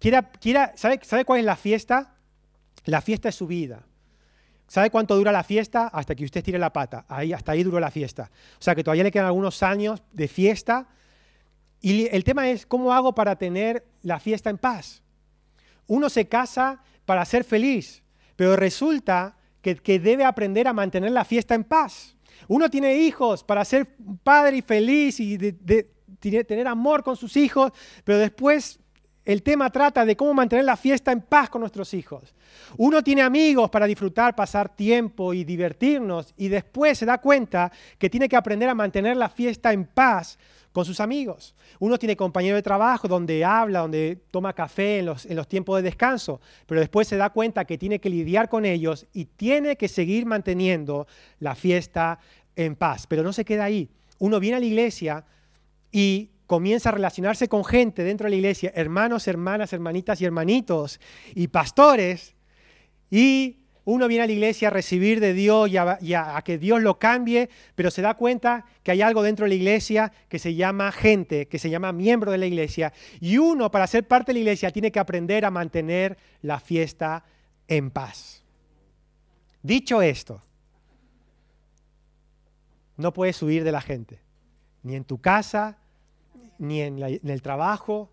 Quiera, 0.01 0.29
quiera, 0.29 0.73
¿sabe, 0.75 0.99
¿Sabe 1.05 1.25
cuál 1.25 1.39
es 1.39 1.45
la 1.45 1.55
fiesta? 1.55 2.17
La 2.85 3.01
fiesta 3.01 3.29
es 3.29 3.37
su 3.37 3.47
vida. 3.47 3.87
¿Sabe 4.67 4.91
cuánto 4.91 5.15
dura 5.15 5.31
la 5.31 5.45
fiesta? 5.45 5.87
Hasta 5.87 6.17
que 6.17 6.25
usted 6.25 6.43
tire 6.43 6.59
la 6.59 6.73
pata. 6.73 7.05
Ahí, 7.09 7.33
hasta 7.33 7.53
ahí 7.53 7.63
duró 7.63 7.79
la 7.79 7.93
fiesta. 7.93 8.29
O 8.59 8.63
sea 8.63 8.75
que 8.75 8.83
todavía 8.83 9.05
le 9.05 9.13
quedan 9.13 9.27
algunos 9.27 9.63
años 9.63 10.03
de 10.15 10.27
fiesta. 10.27 10.89
Y 11.81 12.09
el 12.09 12.25
tema 12.25 12.49
es, 12.49 12.67
¿cómo 12.67 12.93
hago 12.93 13.15
para 13.15 13.37
tener 13.37 13.87
la 14.03 14.19
fiesta 14.19 14.51
en 14.51 14.59
paz? 14.59 15.01
Uno 15.87 16.11
se 16.11 16.27
casa 16.27 16.83
para 17.05 17.25
ser 17.25 17.45
feliz, 17.45 18.03
pero 18.37 18.57
resulta 18.57 19.37
que, 19.61 19.99
debe 19.99 20.25
aprender 20.25 20.69
a 20.69 20.73
mantener 20.73 21.11
la 21.11 21.25
fiesta 21.25 21.55
en 21.55 21.65
paz. 21.65 22.17
Uno 22.47 22.71
tiene 22.71 22.99
hijos 22.99 23.43
para 23.43 23.65
ser 23.65 23.97
padre 24.23 24.59
y 24.59 24.63
feliz 24.63 25.19
y 25.19 25.37
tener 26.45 26.69
amor 26.69 27.03
con 27.03 27.17
sus 27.17 27.37
hijos, 27.37 27.73
pero 28.05 28.19
después 28.19 28.79
el 29.27 29.43
tema 29.43 29.71
trata 29.71 30.07
de 30.07 30.17
cómo 30.17 30.33
mantener 30.33 30.65
la 30.65 30.77
fiesta 30.77 31.11
en 31.11 31.21
paz 31.21 31.51
con 31.51 31.61
nuestros 31.61 31.93
hijos. 31.95 32.33
Uno 32.79 33.03
tiene 33.03 33.23
amigos 33.23 33.69
para 33.69 33.87
disfrutar, 33.87 34.37
pasar 34.37 34.75
tiempo 34.75 35.35
y 35.35 35.43
divertirnos 35.43 36.33
y 36.37 36.49
después 36.49 36.97
se 36.97 37.07
da 37.07 37.19
cuenta 37.19 37.73
que 37.99 38.09
tiene 38.09 38.29
que 38.29 38.37
aprender 38.37 38.69
a 38.69 38.75
mantener 38.75 39.17
la 39.17 39.29
fiesta 39.29 39.73
en 39.73 39.85
paz 39.85 40.39
con 40.71 40.85
sus 40.85 41.01
amigos. 41.01 41.57
Uno 41.81 41.99
tiene 41.99 42.17
compañero 42.17 42.55
de 42.55 42.63
trabajo 42.63 43.09
donde 43.09 43.45
habla, 43.45 43.81
donde 43.81 44.23
toma 44.31 44.53
café 44.53 45.01
en 45.01 45.07
los, 45.07 45.27
en 45.27 45.35
los 45.35 45.49
tiempos 45.49 45.77
de 45.77 45.83
descanso, 45.83 46.41
pero 46.67 46.81
después 46.81 47.09
se 47.09 47.17
da 47.17 47.31
cuenta 47.31 47.65
que 47.65 47.79
tiene 47.79 47.99
que 47.99 48.11
lidiar 48.11 48.49
con 48.49 48.65
ellos 48.65 49.07
y 49.13 49.25
tiene 49.25 49.77
que 49.77 49.89
seguir 49.89 50.25
manteniendo 50.25 51.09
la 51.41 51.57
fiesta 51.57 52.21
en 52.55 52.77
paz. 52.77 53.09
Pero 53.09 53.25
no 53.25 53.33
se 53.33 53.45
queda 53.45 53.65
ahí. 53.65 53.89
Uno 54.21 54.39
viene 54.39 54.59
a 54.59 54.61
la 54.61 54.67
iglesia 54.67 55.25
y 55.91 56.31
comienza 56.47 56.91
a 56.91 56.93
relacionarse 56.93 57.49
con 57.49 57.65
gente 57.65 58.05
dentro 58.05 58.27
de 58.27 58.31
la 58.31 58.37
iglesia, 58.37 58.73
hermanos, 58.75 59.27
hermanas, 59.29 59.73
hermanitas 59.73 60.21
y 60.21 60.25
hermanitos, 60.25 61.01
y 61.35 61.49
pastores, 61.49 62.35
y 63.11 63.67
uno 63.85 64.09
viene 64.09 64.25
a 64.25 64.27
la 64.27 64.33
iglesia 64.33 64.69
a 64.69 64.73
recibir 64.73 65.21
de 65.21 65.33
Dios 65.33 65.71
y, 65.71 65.77
a, 65.77 66.43
que 66.45 66.59
Dios 66.59 66.83
lo 66.83 66.99
cambie, 66.99 67.49
pero 67.77 67.93
se 67.93 68.03
da 68.03 68.15
cuenta 68.15 68.65
que 68.83 68.91
hay 68.91 69.01
algo 69.01 69.23
dentro 69.23 69.45
de 69.45 69.51
la 69.51 69.55
iglesia 69.55 70.13
que 70.29 70.41
se 70.41 70.57
llama 70.57 70.91
gente, 70.91 71.47
que 71.47 71.61
se 71.61 71.71
llama 71.71 71.93
miembro 71.93 72.33
de 72.33 72.39
la 72.39 72.47
iglesia, 72.47 72.93
y 73.21 73.39
uno 73.39 73.71
para 73.71 73.87
ser 73.87 74.07
parte 74.09 74.31
de 74.31 74.35
la 74.35 74.41
iglesia 74.41 74.73
tiene 74.73 74.91
que 74.91 74.99
aprender 74.99 75.45
a 75.45 75.53
mantener 75.53 76.19
la 76.43 76.59
fiesta 76.59 77.25
en 77.69 77.91
paz. 77.93 78.43
Dicho 79.63 80.03
esto, 80.03 80.43
no 82.97 83.13
puedes 83.13 83.41
huir 83.41 83.63
de 83.63 83.73
la 83.73 83.81
gente, 83.81 84.21
ni 84.83 84.97
en 84.97 85.05
tu 85.05 85.21
casa, 85.21 85.79
ni 86.59 86.81
en, 86.81 87.03
el 87.03 87.43
trabajo. 87.43 88.11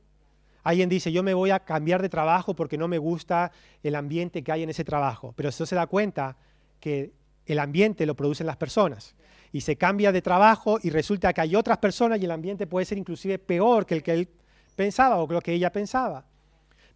Alguien 0.63 0.89
dice, 0.89 1.11
yo 1.11 1.23
me 1.23 1.33
voy 1.33 1.51
a 1.51 1.59
cambiar 1.59 2.01
de 2.01 2.09
trabajo 2.09 2.55
porque 2.55 2.77
no 2.77 2.87
me 2.87 2.97
gusta 2.97 3.51
el 3.83 3.95
ambiente 3.95 4.43
que 4.43 4.51
hay 4.51 4.63
en 4.63 4.69
ese 4.69 4.83
trabajo. 4.83 5.33
Pero 5.35 5.49
eso 5.49 5.65
se 5.65 5.75
da 5.75 5.87
cuenta 5.87 6.37
que 6.79 7.13
el 7.45 7.59
ambiente 7.59 8.05
lo 8.05 8.15
producen 8.15 8.47
las 8.47 8.57
personas. 8.57 9.15
Y 9.51 9.61
se 9.61 9.75
cambia 9.75 10.11
de 10.11 10.21
trabajo 10.21 10.79
y 10.81 10.89
resulta 10.89 11.33
que 11.33 11.41
hay 11.41 11.55
otras 11.55 11.77
personas 11.77 12.19
y 12.19 12.25
el 12.25 12.31
ambiente 12.31 12.65
puede 12.65 12.85
ser 12.85 12.97
inclusive 12.97 13.37
peor 13.39 13.85
que 13.85 13.95
el 13.95 14.03
que 14.03 14.13
él 14.13 14.29
pensaba 14.75 15.17
o 15.17 15.27
que 15.27 15.33
lo 15.33 15.41
que 15.41 15.53
ella 15.53 15.71
pensaba. 15.71 16.25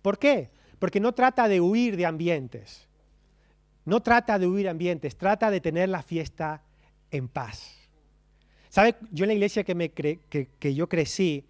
¿Por 0.02 0.18
qué? 0.18 0.50
Porque 0.80 1.00
no 1.00 1.14
trata 1.14 1.48
de 1.48 1.62
huir 1.62 1.98
de 1.98 2.06
ambientes. 2.06 2.88
No 3.86 4.02
trata 4.02 4.40
de 4.40 4.48
huir 4.48 4.64
de 4.64 4.70
ambientes, 4.70 5.18
trata 5.18 5.52
de 5.52 5.62
tener 5.62 5.90
la 5.90 6.02
fiesta 6.02 6.64
en 7.12 7.28
paz. 7.28 7.77
¿Sabe? 8.78 8.94
Yo 9.10 9.24
en 9.24 9.30
la 9.30 9.34
iglesia 9.34 9.64
que, 9.64 10.76
yo 10.76 10.88
crecí, 10.88 11.44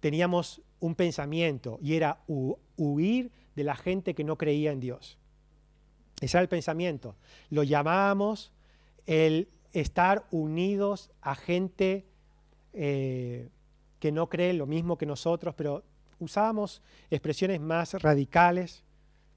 teníamos 0.00 0.60
un 0.80 0.94
pensamiento 0.94 1.78
y 1.80 1.94
era 1.94 2.18
huir 2.26 3.32
de 3.56 3.64
la 3.64 3.74
gente 3.74 4.12
que 4.12 4.22
no 4.22 4.36
creía 4.36 4.70
en 4.70 4.78
Dios. 4.78 5.16
Ese 6.20 6.36
era 6.36 6.42
el 6.42 6.50
pensamiento. 6.50 7.16
Lo 7.48 7.62
llamábamos 7.62 8.52
el 9.06 9.48
estar 9.72 10.26
unidos 10.30 11.10
a 11.22 11.36
gente 11.36 12.04
eh, 12.74 13.48
que 13.98 14.12
no 14.12 14.28
cree 14.28 14.52
lo 14.52 14.66
mismo 14.66 14.98
que 14.98 15.06
nosotros, 15.06 15.54
pero 15.54 15.82
usábamos 16.18 16.82
expresiones 17.10 17.62
más 17.62 17.94
radicales, 17.94 18.84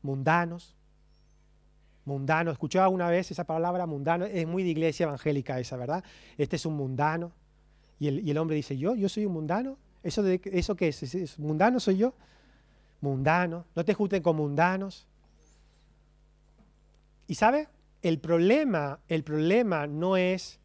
mundanos. 0.01 0.74
Mundano, 2.05 2.51
escuchó 2.51 2.83
alguna 2.83 3.09
vez 3.09 3.31
esa 3.31 3.43
palabra 3.43 3.87
mundano, 3.87 4.25
es 4.25 4.47
muy 4.47 4.63
de 4.63 4.69
iglesia 4.69 5.05
evangélica 5.05 5.59
esa, 5.59 5.75
¿verdad? 5.75 6.03
Este 6.37 6.55
es 6.55 6.65
un 6.65 6.75
mundano. 6.75 7.31
Y 7.99 8.29
el, 8.29 8.37
hombre 8.37 8.55
dice, 8.55 8.77
¿yo? 8.77 8.95
¿Yo 8.95 9.09
soy 9.09 9.25
un 9.25 9.33
mundano? 9.33 9.77
¿Eso, 10.03 10.23
¿Eso 10.27 10.75
qué 10.75 10.89
es? 10.89 11.01
¿Es? 11.01 11.39
¿Mundano 11.39 11.79
soy 11.79 11.97
yo? 11.97 12.13
Mundano. 13.01 13.65
No 13.75 13.85
te 13.85 13.93
junten 13.93 14.21
con 14.21 14.35
mundanos. 14.35 15.07
Y 17.27 17.35
sabe, 17.35 17.67
el 18.01 18.19
problema, 18.19 18.99
el 19.07 19.23
problema 19.23 19.87
no 19.87 20.17
es 20.17 20.59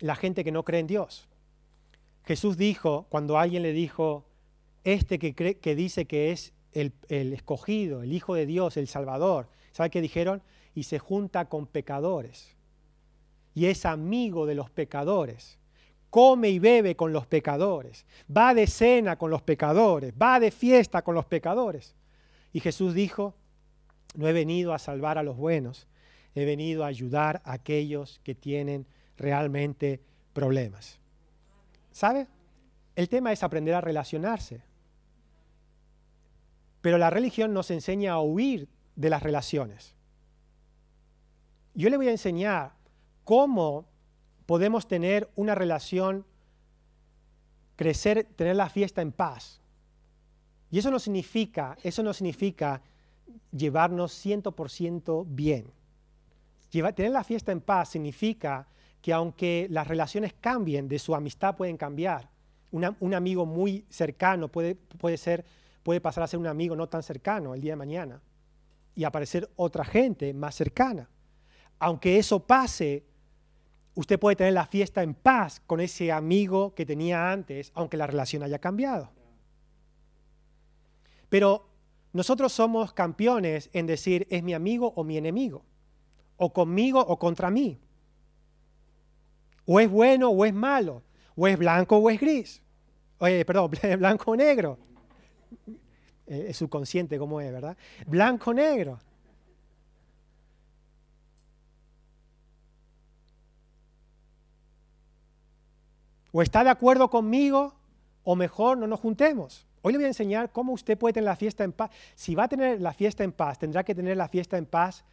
la 0.00 0.16
gente 0.16 0.42
que 0.42 0.50
no 0.50 0.64
cree 0.64 0.80
en 0.80 0.86
Dios. 0.88 1.28
Jesús 2.24 2.56
dijo, 2.56 3.06
cuando 3.10 3.38
alguien 3.38 3.62
le 3.62 3.72
dijo, 3.72 4.24
este 4.82 5.18
que, 5.18 5.34
cree, 5.34 5.58
que 5.58 5.76
dice 5.76 6.06
que 6.06 6.32
es 6.32 6.52
el, 6.72 6.92
el, 7.08 7.32
escogido, 7.32 8.02
el 8.02 8.12
Hijo 8.12 8.34
de 8.34 8.46
Dios, 8.46 8.76
el 8.76 8.88
Salvador, 8.88 9.48
¿sabe 9.72 9.90
qué 9.90 10.00
dijeron? 10.00 10.42
Y 10.74 10.84
se 10.84 10.98
junta 10.98 11.48
con 11.48 11.66
pecadores. 11.66 12.56
Y 13.54 13.66
es 13.66 13.84
amigo 13.84 14.46
de 14.46 14.54
los 14.54 14.70
pecadores. 14.70 15.58
Come 16.08 16.50
y 16.50 16.58
bebe 16.58 16.94
con 16.96 17.12
los 17.12 17.26
pecadores. 17.26 18.06
Va 18.34 18.54
de 18.54 18.66
cena 18.66 19.16
con 19.16 19.30
los 19.30 19.42
pecadores. 19.42 20.14
Va 20.20 20.40
de 20.40 20.50
fiesta 20.50 21.02
con 21.02 21.14
los 21.14 21.26
pecadores. 21.26 21.94
Y 22.52 22.60
Jesús 22.60 22.94
dijo, 22.94 23.34
no 24.14 24.28
he 24.28 24.32
venido 24.32 24.74
a 24.74 24.78
salvar 24.78 25.18
a 25.18 25.22
los 25.22 25.36
buenos, 25.36 25.86
he 26.34 26.44
venido 26.44 26.84
a 26.84 26.88
ayudar 26.88 27.42
a 27.44 27.52
aquellos 27.52 28.20
que 28.24 28.34
tienen 28.34 28.86
realmente 29.16 30.00
problemas. 30.32 30.98
¿Sabe? 31.92 32.26
El 32.94 33.08
tema 33.08 33.32
es 33.32 33.42
aprender 33.42 33.74
a 33.74 33.80
relacionarse. 33.80 34.62
Pero 36.80 36.98
la 36.98 37.10
religión 37.10 37.54
nos 37.54 37.70
enseña 37.70 38.12
a 38.12 38.20
huir 38.20 38.68
de 38.96 39.10
las 39.10 39.22
relaciones. 39.22 39.94
Yo 41.74 41.88
le 41.88 41.96
voy 41.96 42.08
a 42.08 42.12
enseñar 42.12 42.72
cómo 43.24 43.86
podemos 44.46 44.86
tener 44.86 45.30
una 45.36 45.54
relación, 45.54 46.26
crecer, 47.76 48.28
tener 48.36 48.56
la 48.56 48.68
fiesta 48.68 49.00
en 49.00 49.12
paz. 49.12 49.60
Y 50.70 50.78
eso 50.78 50.90
no 50.90 50.98
significa, 50.98 51.76
eso 51.82 52.02
no 52.02 52.12
significa 52.12 52.82
llevarnos 53.50 54.24
100% 54.24 55.24
bien. 55.26 55.72
tener 56.70 57.12
la 57.12 57.24
fiesta 57.24 57.52
en 57.52 57.60
paz 57.60 57.90
significa 57.90 58.68
que 59.00 59.12
aunque 59.12 59.66
las 59.70 59.88
relaciones 59.88 60.32
cambien, 60.34 60.88
de 60.88 60.98
su 60.98 61.14
amistad 61.14 61.56
pueden 61.56 61.76
cambiar. 61.76 62.30
un 62.70 63.14
amigo 63.14 63.44
muy 63.44 63.84
cercano 63.90 64.48
puede, 64.48 64.74
puede, 64.74 65.16
ser, 65.16 65.44
puede 65.82 66.00
pasar 66.00 66.24
a 66.24 66.26
ser 66.26 66.38
un 66.38 66.46
amigo 66.46 66.74
no 66.76 66.88
tan 66.88 67.02
cercano 67.02 67.54
el 67.54 67.60
día 67.60 67.72
de 67.72 67.76
mañana 67.76 68.22
y 68.94 69.04
aparecer 69.04 69.50
otra 69.56 69.84
gente 69.84 70.32
más 70.34 70.54
cercana. 70.54 71.08
Aunque 71.78 72.18
eso 72.18 72.46
pase, 72.46 73.04
usted 73.94 74.18
puede 74.18 74.36
tener 74.36 74.52
la 74.52 74.66
fiesta 74.66 75.02
en 75.02 75.14
paz 75.14 75.60
con 75.66 75.80
ese 75.80 76.12
amigo 76.12 76.74
que 76.74 76.86
tenía 76.86 77.32
antes, 77.32 77.72
aunque 77.74 77.96
la 77.96 78.06
relación 78.06 78.42
haya 78.42 78.58
cambiado. 78.58 79.10
Pero 81.28 81.68
nosotros 82.12 82.52
somos 82.52 82.92
campeones 82.92 83.70
en 83.72 83.86
decir 83.86 84.26
es 84.30 84.42
mi 84.42 84.52
amigo 84.52 84.92
o 84.96 85.02
mi 85.02 85.16
enemigo, 85.16 85.64
o 86.36 86.52
conmigo 86.52 87.00
o 87.00 87.18
contra 87.18 87.50
mí. 87.50 87.80
O 89.64 89.80
es 89.80 89.90
bueno 89.90 90.28
o 90.28 90.44
es 90.44 90.52
malo, 90.52 91.02
o 91.36 91.46
es 91.46 91.56
blanco 91.56 91.96
o 91.96 92.10
es 92.10 92.20
gris. 92.20 92.62
Perdón, 93.18 93.70
blanco 93.98 94.32
o 94.32 94.36
negro. 94.36 94.78
Eh, 96.32 96.46
es 96.48 96.56
subconsciente 96.56 97.18
como 97.18 97.42
es, 97.42 97.52
¿verdad? 97.52 97.76
Blanco 98.06 98.52
o 98.52 98.54
negro. 98.54 98.98
O 106.32 106.40
está 106.40 106.64
de 106.64 106.70
acuerdo 106.70 107.10
conmigo, 107.10 107.74
o 108.24 108.34
mejor 108.34 108.78
no 108.78 108.86
nos 108.86 109.00
juntemos. 109.00 109.66
Hoy 109.82 109.92
le 109.92 109.98
voy 109.98 110.04
a 110.06 110.08
enseñar 110.08 110.50
cómo 110.50 110.72
usted 110.72 110.96
puede 110.96 111.12
tener 111.12 111.26
la 111.26 111.36
fiesta 111.36 111.64
en 111.64 111.72
paz. 111.72 111.90
Si 112.14 112.34
va 112.34 112.44
a 112.44 112.48
tener 112.48 112.80
la 112.80 112.94
fiesta 112.94 113.24
en 113.24 113.32
paz, 113.32 113.58
tendrá 113.58 113.84
que 113.84 113.94
tener 113.94 114.16
la 114.16 114.28
fiesta 114.28 114.56
en 114.56 114.64
paz 114.64 115.04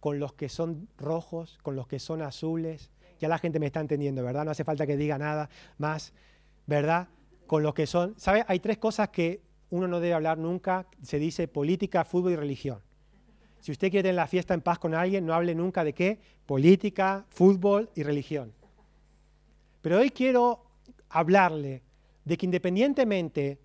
con 0.00 0.18
los 0.18 0.32
que 0.32 0.48
son 0.48 0.88
rojos, 0.96 1.58
con 1.62 1.76
los 1.76 1.86
que 1.86 1.98
son 1.98 2.22
azules. 2.22 2.90
Ya 3.20 3.28
la 3.28 3.36
gente 3.36 3.60
me 3.60 3.66
está 3.66 3.80
entendiendo, 3.80 4.24
¿verdad? 4.24 4.46
No 4.46 4.52
hace 4.52 4.64
falta 4.64 4.86
que 4.86 4.96
diga 4.96 5.18
nada 5.18 5.50
más, 5.76 6.14
¿verdad? 6.66 7.08
Con 7.46 7.62
los 7.62 7.74
que 7.74 7.86
son... 7.86 8.14
¿Sabe? 8.16 8.42
Hay 8.48 8.60
tres 8.60 8.78
cosas 8.78 9.10
que 9.10 9.51
uno 9.72 9.88
no 9.88 10.00
debe 10.00 10.12
hablar 10.12 10.36
nunca. 10.36 10.86
Se 11.02 11.18
dice 11.18 11.48
política, 11.48 12.04
fútbol 12.04 12.32
y 12.32 12.36
religión. 12.36 12.80
Si 13.60 13.72
usted 13.72 13.90
quiere 13.90 14.02
tener 14.02 14.16
la 14.16 14.26
fiesta 14.26 14.52
en 14.52 14.60
paz 14.60 14.78
con 14.78 14.94
alguien, 14.94 15.24
no 15.24 15.32
hable 15.32 15.54
nunca 15.54 15.82
de 15.82 15.94
qué. 15.94 16.20
Política, 16.44 17.24
fútbol 17.30 17.88
y 17.94 18.02
religión. 18.02 18.52
Pero 19.80 19.98
hoy 19.98 20.10
quiero 20.10 20.66
hablarle 21.08 21.82
de 22.22 22.36
que 22.36 22.44
independientemente 22.44 23.58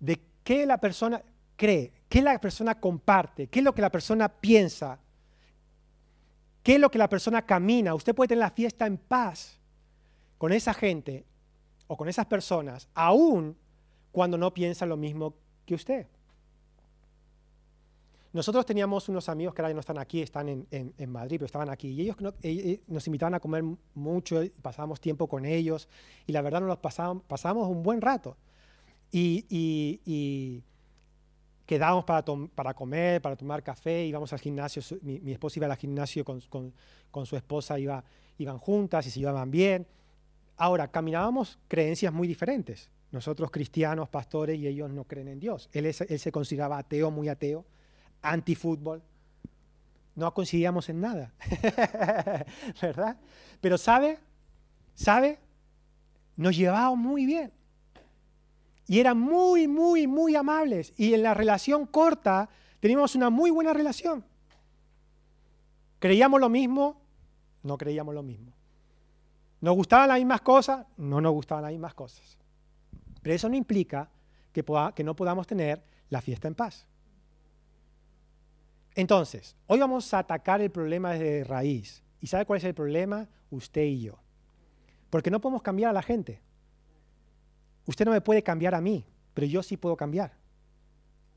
de 0.00 0.20
qué 0.42 0.66
la 0.66 0.76
persona 0.76 1.22
cree, 1.56 1.90
qué 2.10 2.20
la 2.20 2.38
persona 2.38 2.78
comparte, 2.78 3.46
qué 3.46 3.60
es 3.60 3.64
lo 3.64 3.74
que 3.74 3.80
la 3.80 3.90
persona 3.90 4.28
piensa, 4.28 5.00
qué 6.62 6.74
es 6.74 6.80
lo 6.80 6.90
que 6.90 6.98
la 6.98 7.08
persona 7.08 7.40
camina. 7.46 7.94
Usted 7.94 8.14
puede 8.14 8.28
tener 8.28 8.40
la 8.40 8.50
fiesta 8.50 8.86
en 8.86 8.98
paz 8.98 9.58
con 10.36 10.52
esa 10.52 10.74
gente 10.74 11.24
o 11.86 11.96
con 11.96 12.06
esas 12.06 12.26
personas, 12.26 12.86
aún 12.92 13.56
cuando 14.14 14.38
no 14.38 14.54
piensa 14.54 14.86
lo 14.86 14.96
mismo 14.96 15.34
que 15.66 15.74
usted. 15.74 16.06
Nosotros 18.32 18.64
teníamos 18.64 19.08
unos 19.08 19.28
amigos 19.28 19.54
que 19.54 19.62
ahora 19.62 19.74
no 19.74 19.80
están 19.80 19.98
aquí, 19.98 20.22
están 20.22 20.66
en, 20.70 21.10
Madrid, 21.10 21.38
pero 21.38 21.46
estaban 21.46 21.68
aquí. 21.68 21.88
Y 21.88 22.02
ellos, 22.02 22.16
nos 22.86 23.06
invitaban 23.08 23.34
a 23.34 23.40
comer 23.40 23.64
mucho, 23.94 24.40
pasábamos 24.62 25.00
tiempo 25.00 25.26
con 25.26 25.44
ellos 25.44 25.88
y 26.28 26.32
la 26.32 26.42
verdad 26.42 26.60
nos 26.60 26.68
los 26.68 26.78
pasábamos, 26.78 27.24
pasábamos 27.24 27.68
un 27.68 27.82
buen 27.82 28.00
rato 28.00 28.36
y, 29.10 30.62
quedábamos 31.66 32.04
para, 32.04 32.24
para, 32.54 32.72
comer, 32.72 33.20
para 33.20 33.34
tomar 33.34 33.64
café, 33.64 34.06
íbamos 34.06 34.32
al 34.32 34.38
gimnasio, 34.38 34.80
mi, 35.02 35.32
esposa 35.32 35.58
iba 35.58 35.66
al 35.66 35.76
gimnasio 35.76 36.24
con, 36.24 36.40
con, 37.10 37.26
su 37.26 37.34
esposa, 37.34 37.80
iba, 37.80 38.04
iban 38.38 38.58
juntas 38.58 39.08
y 39.08 39.10
se 39.10 39.18
llevaban 39.18 39.50
bien. 39.50 39.88
Ahora, 40.56 40.86
caminábamos 40.86 41.58
creencias 41.66 42.12
muy 42.12 42.28
diferentes. 42.28 42.90
Nosotros 43.14 43.52
cristianos, 43.52 44.08
pastores, 44.08 44.58
y 44.58 44.66
ellos 44.66 44.90
no 44.90 45.04
creen 45.04 45.28
en 45.28 45.38
Dios. 45.38 45.68
Él, 45.72 45.94
se 45.94 46.32
consideraba 46.32 46.78
ateo, 46.78 47.12
muy 47.12 47.28
ateo, 47.28 47.64
anti-fútbol. 48.20 49.04
No 50.16 50.34
coincidíamos 50.34 50.88
en 50.88 51.00
nada, 51.00 51.32
¿verdad? 52.82 53.16
Pero 53.60 53.78
¿sabe? 53.78 54.18
¿Sabe? 54.96 55.38
Nos 56.34 56.56
llevábamos 56.56 56.98
muy 56.98 57.24
bien. 57.24 57.52
Y 58.88 58.98
eran 58.98 59.16
muy, 59.16 59.68
muy, 59.68 60.08
muy 60.08 60.34
amables. 60.34 60.92
Y 60.96 61.14
en 61.14 61.22
la 61.22 61.34
relación 61.34 61.86
corta 61.86 62.48
teníamos 62.80 63.14
una 63.14 63.30
muy 63.30 63.52
buena 63.52 63.72
relación. 63.72 64.24
¿Creíamos 66.00 66.40
lo 66.40 66.48
mismo? 66.48 67.00
No 67.62 67.78
creíamos 67.78 68.12
lo 68.12 68.24
mismo. 68.24 68.52
¿Nos 69.60 69.76
gustaban 69.76 70.08
las 70.08 70.18
mismas 70.18 70.40
cosas? 70.40 70.84
No 70.96 71.20
nos 71.20 71.32
gustaban 71.32 71.62
las 71.62 71.70
mismas 71.70 71.94
cosas. 71.94 72.38
Pero 73.24 73.36
eso 73.36 73.48
no 73.48 73.56
implica 73.56 74.10
que, 74.52 74.62
no 75.02 75.16
podamos 75.16 75.46
tener 75.46 75.82
la 76.10 76.20
fiesta 76.20 76.46
en 76.46 76.54
paz. 76.54 76.86
Entonces, 78.94 79.56
hoy 79.66 79.80
vamos 79.80 80.12
a 80.12 80.18
atacar 80.18 80.60
el 80.60 80.70
problema 80.70 81.12
desde 81.12 81.42
raíz. 81.42 82.04
¿Y 82.20 82.26
sabe 82.26 82.44
cuál 82.44 82.58
es 82.58 82.64
el 82.64 82.74
problema? 82.74 83.26
Usted 83.48 83.84
y 83.84 84.02
yo. 84.02 84.18
Porque 85.08 85.30
no 85.30 85.40
podemos 85.40 85.62
cambiar 85.62 85.88
a 85.88 85.92
la 85.94 86.02
gente. 86.02 86.42
Usted 87.86 88.04
no 88.04 88.10
me 88.10 88.20
puede 88.20 88.42
cambiar 88.42 88.74
a 88.74 88.82
mí, 88.82 89.06
pero 89.32 89.46
yo 89.46 89.62
sí 89.62 89.78
puedo 89.78 89.96
cambiar. 89.96 90.34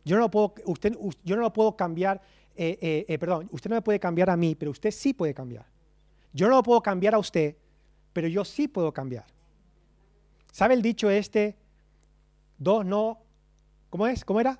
Yo 0.03 0.17
no 0.17 0.23
lo 0.23 0.29
puedo, 0.29 0.55
usted, 0.65 0.93
yo 1.23 1.35
no 1.37 1.41
lo 1.41 1.53
puedo 1.53 1.77
cambiar, 1.77 2.21
eh, 2.53 2.77
eh, 2.81 3.05
eh, 3.07 3.17
perdón, 3.17 3.47
usted 3.49 3.69
no 3.69 3.77
me 3.77 3.81
puede 3.81 4.01
cambiar 4.01 4.29
a 4.29 4.35
mí, 4.35 4.55
pero 4.55 4.71
usted 4.71 4.91
sí 4.91 5.13
puede 5.13 5.33
cambiar. 5.33 5.65
Yo 6.33 6.49
no 6.49 6.57
lo 6.57 6.63
puedo 6.63 6.81
cambiar 6.81 7.15
a 7.15 7.17
usted, 7.17 7.55
pero 8.11 8.27
yo 8.27 8.43
sí 8.43 8.67
puedo 8.67 8.93
cambiar. 8.93 9.25
¿Sabe 10.51 10.73
el 10.73 10.81
dicho 10.81 11.09
este? 11.09 11.55
Dos 12.57 12.85
no, 12.85 13.19
¿cómo 13.89 14.07
es? 14.07 14.25
¿Cómo 14.25 14.39
era? 14.39 14.59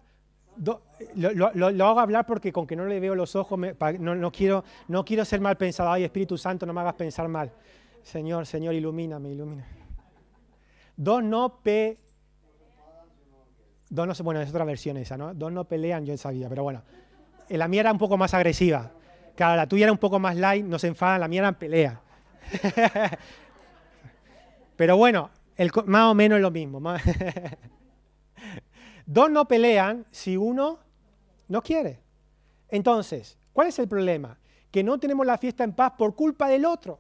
lo, 1.16 1.86
hago 1.86 2.00
hablar 2.00 2.26
porque 2.26 2.52
con 2.52 2.66
que 2.66 2.76
no 2.76 2.86
le 2.86 3.00
veo 3.00 3.16
los 3.16 3.36
ojos, 3.36 3.60
no, 4.00 4.32
quiero, 4.32 4.64
no 4.88 5.06
quiero 5.06 5.26
ser 5.26 5.40
mal 5.40 5.58
pensado. 5.58 5.92
Ay, 5.92 6.04
Espíritu 6.04 6.38
Santo, 6.38 6.66
no 6.66 6.74
me 6.74 6.82
hagas 6.82 6.96
pensar 6.96 7.28
mal. 7.28 7.52
Señor, 8.04 8.46
Señor, 8.46 8.74
ilumíname, 8.74 9.30
ilumina. 9.30 9.66
Dos 10.96 11.24
no 11.24 11.60
pe... 11.62 11.98
Dos 13.90 14.08
no, 14.08 14.24
bueno, 14.24 14.42
es 14.42 14.50
otra 14.50 14.66
versión 14.66 14.98
esa, 14.98 15.18
¿no? 15.18 15.34
Dos 15.34 15.52
no 15.52 15.66
pelean, 15.66 16.06
yo 16.06 16.18
sabía, 16.18 16.50
pero 16.50 16.64
bueno. 16.64 16.82
La 17.50 17.68
mía 17.68 17.82
era 17.82 17.92
un 17.92 17.98
poco 17.98 18.18
más 18.18 18.34
agresiva. 18.34 18.92
Claro, 19.36 19.56
la 19.56 19.68
tuya 19.68 19.86
era 19.86 19.92
un 19.92 19.98
poco 19.98 20.20
más 20.20 20.36
light, 20.36 20.66
no 20.66 20.80
se 20.80 20.88
enfadan, 20.88 21.22
la 21.22 21.28
mía 21.28 21.40
era 21.40 21.52
pelea. 21.54 22.02
pero 24.76 24.98
bueno, 24.98 25.30
más 25.86 26.04
o 26.12 26.16
menos 26.16 26.38
es 26.38 26.42
lo 26.42 26.52
mismo. 26.52 26.82
Dos 29.08 29.32
no 29.32 29.48
pelean 29.48 30.06
si 30.12 30.36
uno 30.36 30.80
no 31.48 31.64
quiere. 31.64 32.02
Entonces, 32.68 33.38
¿cuál 33.54 33.68
es 33.68 33.80
el 33.80 33.88
problema? 33.88 34.38
Que 34.70 34.84
no 34.84 35.00
tenemos 35.00 35.26
la 35.26 35.38
fiesta 35.38 35.64
en 35.64 35.74
paz 35.74 35.94
por 35.98 36.14
culpa 36.14 36.50
del 36.50 36.66
otro. 36.66 37.00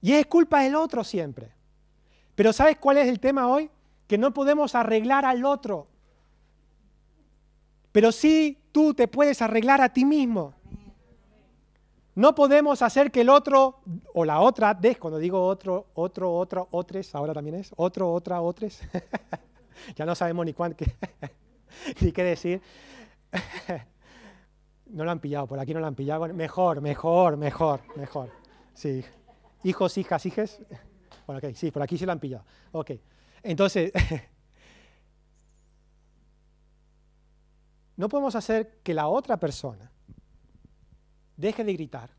Y 0.00 0.12
es 0.12 0.26
culpa 0.26 0.62
del 0.62 0.76
otro 0.76 1.02
siempre. 1.02 1.52
Pero 2.36 2.52
¿sabes 2.52 2.78
cuál 2.78 2.98
es 2.98 3.08
el 3.08 3.18
tema 3.18 3.48
hoy? 3.48 3.68
Que 4.06 4.16
no 4.16 4.32
podemos 4.32 4.76
arreglar 4.76 5.24
al 5.24 5.44
otro. 5.44 5.88
Pero 7.90 8.12
sí 8.12 8.58
tú 8.70 8.94
te 8.94 9.08
puedes 9.08 9.42
arreglar 9.42 9.80
a 9.80 9.92
ti 9.92 10.04
mismo. 10.04 10.54
No 12.14 12.34
podemos 12.34 12.82
hacer 12.82 13.10
que 13.10 13.20
el 13.20 13.28
otro 13.28 13.80
o 14.14 14.24
la 14.24 14.40
otra, 14.40 14.74
des, 14.74 14.98
cuando 14.98 15.18
digo 15.18 15.46
otro, 15.46 15.86
otro, 15.94 16.32
otro, 16.34 16.68
otros, 16.70 17.14
ahora 17.14 17.32
también 17.32 17.56
es, 17.56 17.72
otro, 17.76 18.12
otra, 18.12 18.40
otros. 18.40 18.80
ya 19.96 20.04
no 20.04 20.14
sabemos 20.14 20.44
ni 20.44 20.52
cuánto, 20.52 20.84
ni 22.00 22.12
qué 22.12 22.24
decir. 22.24 22.60
no 24.86 25.04
lo 25.04 25.10
han 25.10 25.20
pillado, 25.20 25.46
por 25.46 25.60
aquí 25.60 25.72
no 25.72 25.80
lo 25.80 25.86
han 25.86 25.94
pillado. 25.94 26.26
Mejor, 26.34 26.80
mejor, 26.80 27.36
mejor, 27.36 27.80
mejor. 27.96 28.30
Sí. 28.74 29.04
Hijos, 29.62 29.96
hijas, 29.96 30.26
hijes. 30.26 30.60
Bueno, 31.26 31.38
ok, 31.46 31.54
sí, 31.54 31.70
por 31.70 31.82
aquí 31.82 31.96
sí 31.96 32.06
lo 32.06 32.12
han 32.12 32.20
pillado. 32.20 32.44
Ok. 32.72 32.90
Entonces, 33.42 33.92
no 37.96 38.08
podemos 38.08 38.34
hacer 38.34 38.80
que 38.82 38.94
la 38.94 39.06
otra 39.06 39.38
persona 39.38 39.92
deje 41.40 41.64
de 41.64 41.72
gritar. 41.72 42.10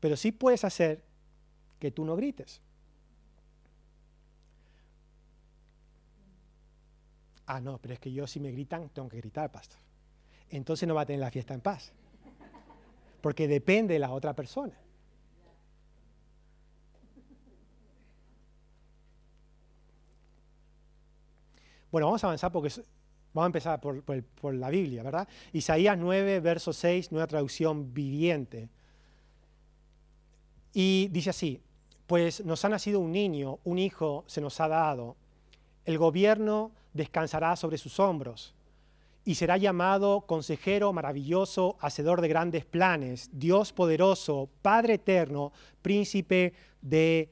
Pero 0.00 0.16
sí 0.16 0.32
puedes 0.32 0.64
hacer 0.64 1.02
que 1.78 1.90
tú 1.90 2.04
no 2.04 2.16
grites. 2.16 2.60
Ah, 7.46 7.60
no, 7.60 7.78
pero 7.78 7.94
es 7.94 8.00
que 8.00 8.12
yo 8.12 8.26
si 8.26 8.40
me 8.40 8.50
gritan 8.50 8.88
tengo 8.88 9.08
que 9.08 9.18
gritar, 9.18 9.50
pastor. 9.52 9.78
Entonces 10.50 10.86
no 10.86 10.94
va 10.94 11.02
a 11.02 11.06
tener 11.06 11.20
la 11.20 11.30
fiesta 11.30 11.54
en 11.54 11.60
paz. 11.60 11.92
Porque 13.20 13.48
depende 13.48 13.94
de 13.94 14.00
la 14.00 14.10
otra 14.10 14.34
persona. 14.34 14.76
Bueno, 21.90 22.08
vamos 22.08 22.22
a 22.24 22.26
avanzar 22.26 22.52
porque 22.52 22.70
vamos 23.36 23.46
a 23.46 23.48
empezar 23.48 23.80
por, 23.80 24.54
la 24.54 24.70
Biblia, 24.70 25.02
¿verdad? 25.02 25.28
Isaías 25.52 25.96
9, 25.98 26.40
verso 26.40 26.72
6, 26.72 27.12
nueva 27.12 27.26
traducción 27.26 27.92
viviente. 27.92 28.70
Y 30.72 31.08
dice 31.12 31.30
así, 31.30 31.60
pues 32.06 32.44
nos 32.44 32.64
ha 32.64 32.70
nacido 32.70 32.98
un 33.00 33.12
niño, 33.12 33.58
un 33.64 33.78
hijo 33.78 34.24
se 34.26 34.40
nos 34.40 34.58
ha 34.60 34.68
dado, 34.68 35.16
el 35.84 35.98
gobierno 35.98 36.72
descansará 36.94 37.56
sobre 37.56 37.76
sus 37.76 38.00
hombros 38.00 38.54
y 39.24 39.34
será 39.34 39.58
llamado 39.58 40.22
consejero 40.22 40.92
maravilloso, 40.94 41.76
hacedor 41.80 42.22
de 42.22 42.28
grandes 42.28 42.64
planes, 42.64 43.28
Dios 43.32 43.72
poderoso, 43.72 44.48
Padre 44.62 44.94
eterno, 44.94 45.52
príncipe 45.82 46.54
de 46.80 47.30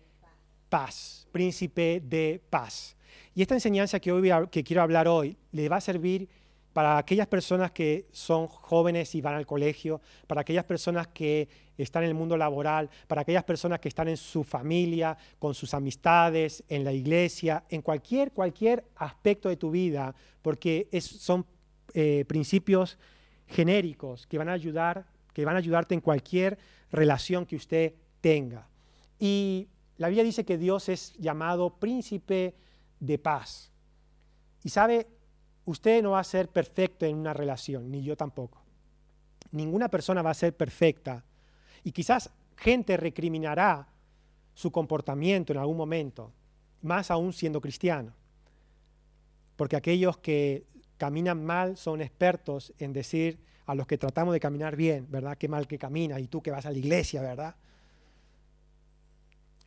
paz, 0.69 1.27
príncipe 1.33 2.03
de 2.05 2.43
paz. 2.51 2.95
Y 3.35 3.43
esta 3.43 3.55
enseñanza 3.55 4.01
que, 4.01 4.65
quiero 4.65 4.83
hablar 4.83 5.09
hoy 5.09 5.37
le 5.53 5.69
va 5.69 5.77
a 5.77 5.81
servir 5.81 6.29
para 6.73 6.99
aquellas 6.99 7.29
personas 7.29 7.71
que 7.71 8.07
son 8.11 8.49
jóvenes 8.49 9.15
y 9.15 9.21
van 9.21 9.35
al 9.35 9.47
colegio, 9.47 10.01
para 10.27 10.41
aquellas 10.41 10.65
personas 10.65 11.07
que 11.09 11.49
están 11.79 12.03
en 12.03 12.09
el 12.09 12.15
mundo 12.15 12.37
laboral, 12.37 12.91
para 13.07 13.23
aquellas 13.23 13.45
personas 13.45 13.79
que 13.79 13.89
están 13.89 14.09
en 14.09 14.17
su 14.17 14.43
familia, 14.43 15.17
con 15.39 15.55
sus 15.55 15.73
amistades, 15.73 16.65
en 16.69 16.83
la 16.83 16.93
iglesia, 16.93 17.65
en 17.69 17.81
cualquier, 17.81 18.33
cualquier 18.33 18.85
aspecto 18.97 19.49
de 19.49 19.57
tu 19.57 19.71
vida, 19.71 20.15
porque 20.43 20.89
son 21.01 21.47
eh, 21.93 22.25
principios 22.27 22.99
genéricos 23.47 24.27
que 24.27 24.39
van 24.39 24.49
a 24.49 24.53
ayudar, 24.53 25.07
que 25.33 25.45
van 25.45 25.55
a 25.55 25.59
ayudarte 25.59 25.95
en 25.95 26.01
cualquier 26.01 26.59
relación 26.91 27.47
que 27.47 27.57
usted 27.57 27.95
tenga. 28.21 28.69
Y 29.19 29.69
la 29.97 30.09
Biblia 30.09 30.25
dice 30.25 30.45
que 30.45 30.59
Dios 30.59 30.89
es 30.89 31.15
llamado 31.19 31.79
príncipe 31.79 32.55
de 33.05 33.19
paz. 33.19 33.71
Y 34.63 34.71
sabe, 34.71 35.07
usted 35.65 36.03
no 36.03 36.13
va 36.13 36.21
a 36.21 36.25
ser 36.25 36.49
perfecto 36.49 37.05
en 37.05 37.17
una 37.17 37.35
relación, 37.35 37.91
ni 37.91 38.03
yo 38.03 38.17
tampoco. 38.17 38.63
Ninguna 39.51 39.89
persona 39.89 40.23
va 40.23 40.31
a 40.31 40.35
ser 40.35 40.57
perfecta. 40.57 41.25
Y 41.83 41.93
quizás 41.93 42.31
gente 42.57 42.97
recriminará 42.97 43.89
su 44.55 44.71
comportamiento 44.71 45.53
en 45.53 45.59
algún 45.59 45.77
momento, 45.77 46.33
más 46.83 47.11
aún 47.11 47.33
siendo 47.33 47.61
cristiano. 47.61 48.13
Porque 49.57 49.77
aquellos 49.77 50.17
que 50.19 50.67
caminan 50.97 51.45
mal 51.45 51.77
son 51.77 52.01
expertos 52.01 52.73
en 52.79 52.93
decir 52.93 53.39
a 53.67 53.75
los 53.75 53.87
que 53.87 53.99
tratamos 53.99 54.33
de 54.33 54.41
caminar 54.41 54.77
bien, 54.77 55.07
¿verdad? 55.11 55.37
Qué 55.37 55.49
mal 55.49 55.67
que 55.67 55.79
camina 55.79 56.21
y 56.21 56.29
tú 56.29 56.43
que 56.43 56.51
vas 56.51 56.67
a 56.67 56.71
la 56.71 56.79
iglesia, 56.79 57.21
¿verdad? 57.21 57.57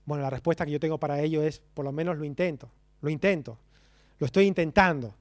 Bueno, 0.05 0.23
la 0.23 0.29
respuesta 0.29 0.65
que 0.65 0.71
yo 0.71 0.79
tengo 0.79 0.99
para 0.99 1.19
ello 1.21 1.43
es, 1.43 1.59
por 1.59 1.83
lo 1.83 1.91
menos 1.91 2.17
lo 2.17 2.23
intento. 2.23 2.71
Lo 3.01 3.09
intento. 3.09 3.57
Lo 4.19 4.25
estoy 4.25 4.45
intentando. 4.45 5.13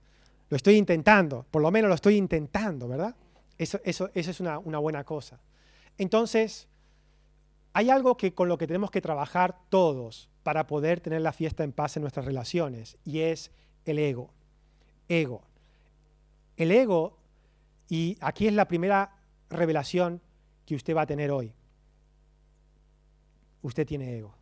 Lo 0.48 0.56
estoy 0.56 0.76
intentando. 0.76 1.44
Por 1.50 1.62
lo 1.62 1.70
menos 1.70 1.88
lo 1.88 1.94
estoy 1.94 2.16
intentando, 2.16 2.88
¿verdad? 2.88 3.14
Eso, 3.58 3.80
eso, 3.84 4.10
eso 4.14 4.30
es 4.30 4.40
una, 4.40 4.58
una 4.58 4.78
buena 4.78 5.04
cosa. 5.04 5.40
Entonces, 5.98 6.68
hay 7.72 7.90
algo 7.90 8.16
que, 8.16 8.34
con 8.34 8.48
lo 8.48 8.58
que 8.58 8.66
tenemos 8.66 8.90
que 8.90 9.00
trabajar 9.00 9.58
todos 9.68 10.28
para 10.42 10.66
poder 10.66 11.00
tener 11.00 11.22
la 11.22 11.32
fiesta 11.32 11.64
en 11.64 11.72
paz 11.72 11.96
en 11.96 12.02
nuestras 12.02 12.24
relaciones, 12.24 12.96
y 13.04 13.20
es 13.20 13.50
el 13.84 13.98
ego. 13.98 14.30
Ego. 15.08 15.42
El 16.56 16.70
ego, 16.70 17.18
y 17.88 18.16
aquí 18.20 18.46
es 18.46 18.52
la 18.52 18.68
primera 18.68 19.16
revelación 19.50 20.20
que 20.64 20.74
usted 20.74 20.94
va 20.94 21.02
a 21.02 21.06
tener 21.06 21.30
hoy. 21.30 21.52
Usted 23.62 23.86
tiene 23.86 24.16
ego. 24.16 24.34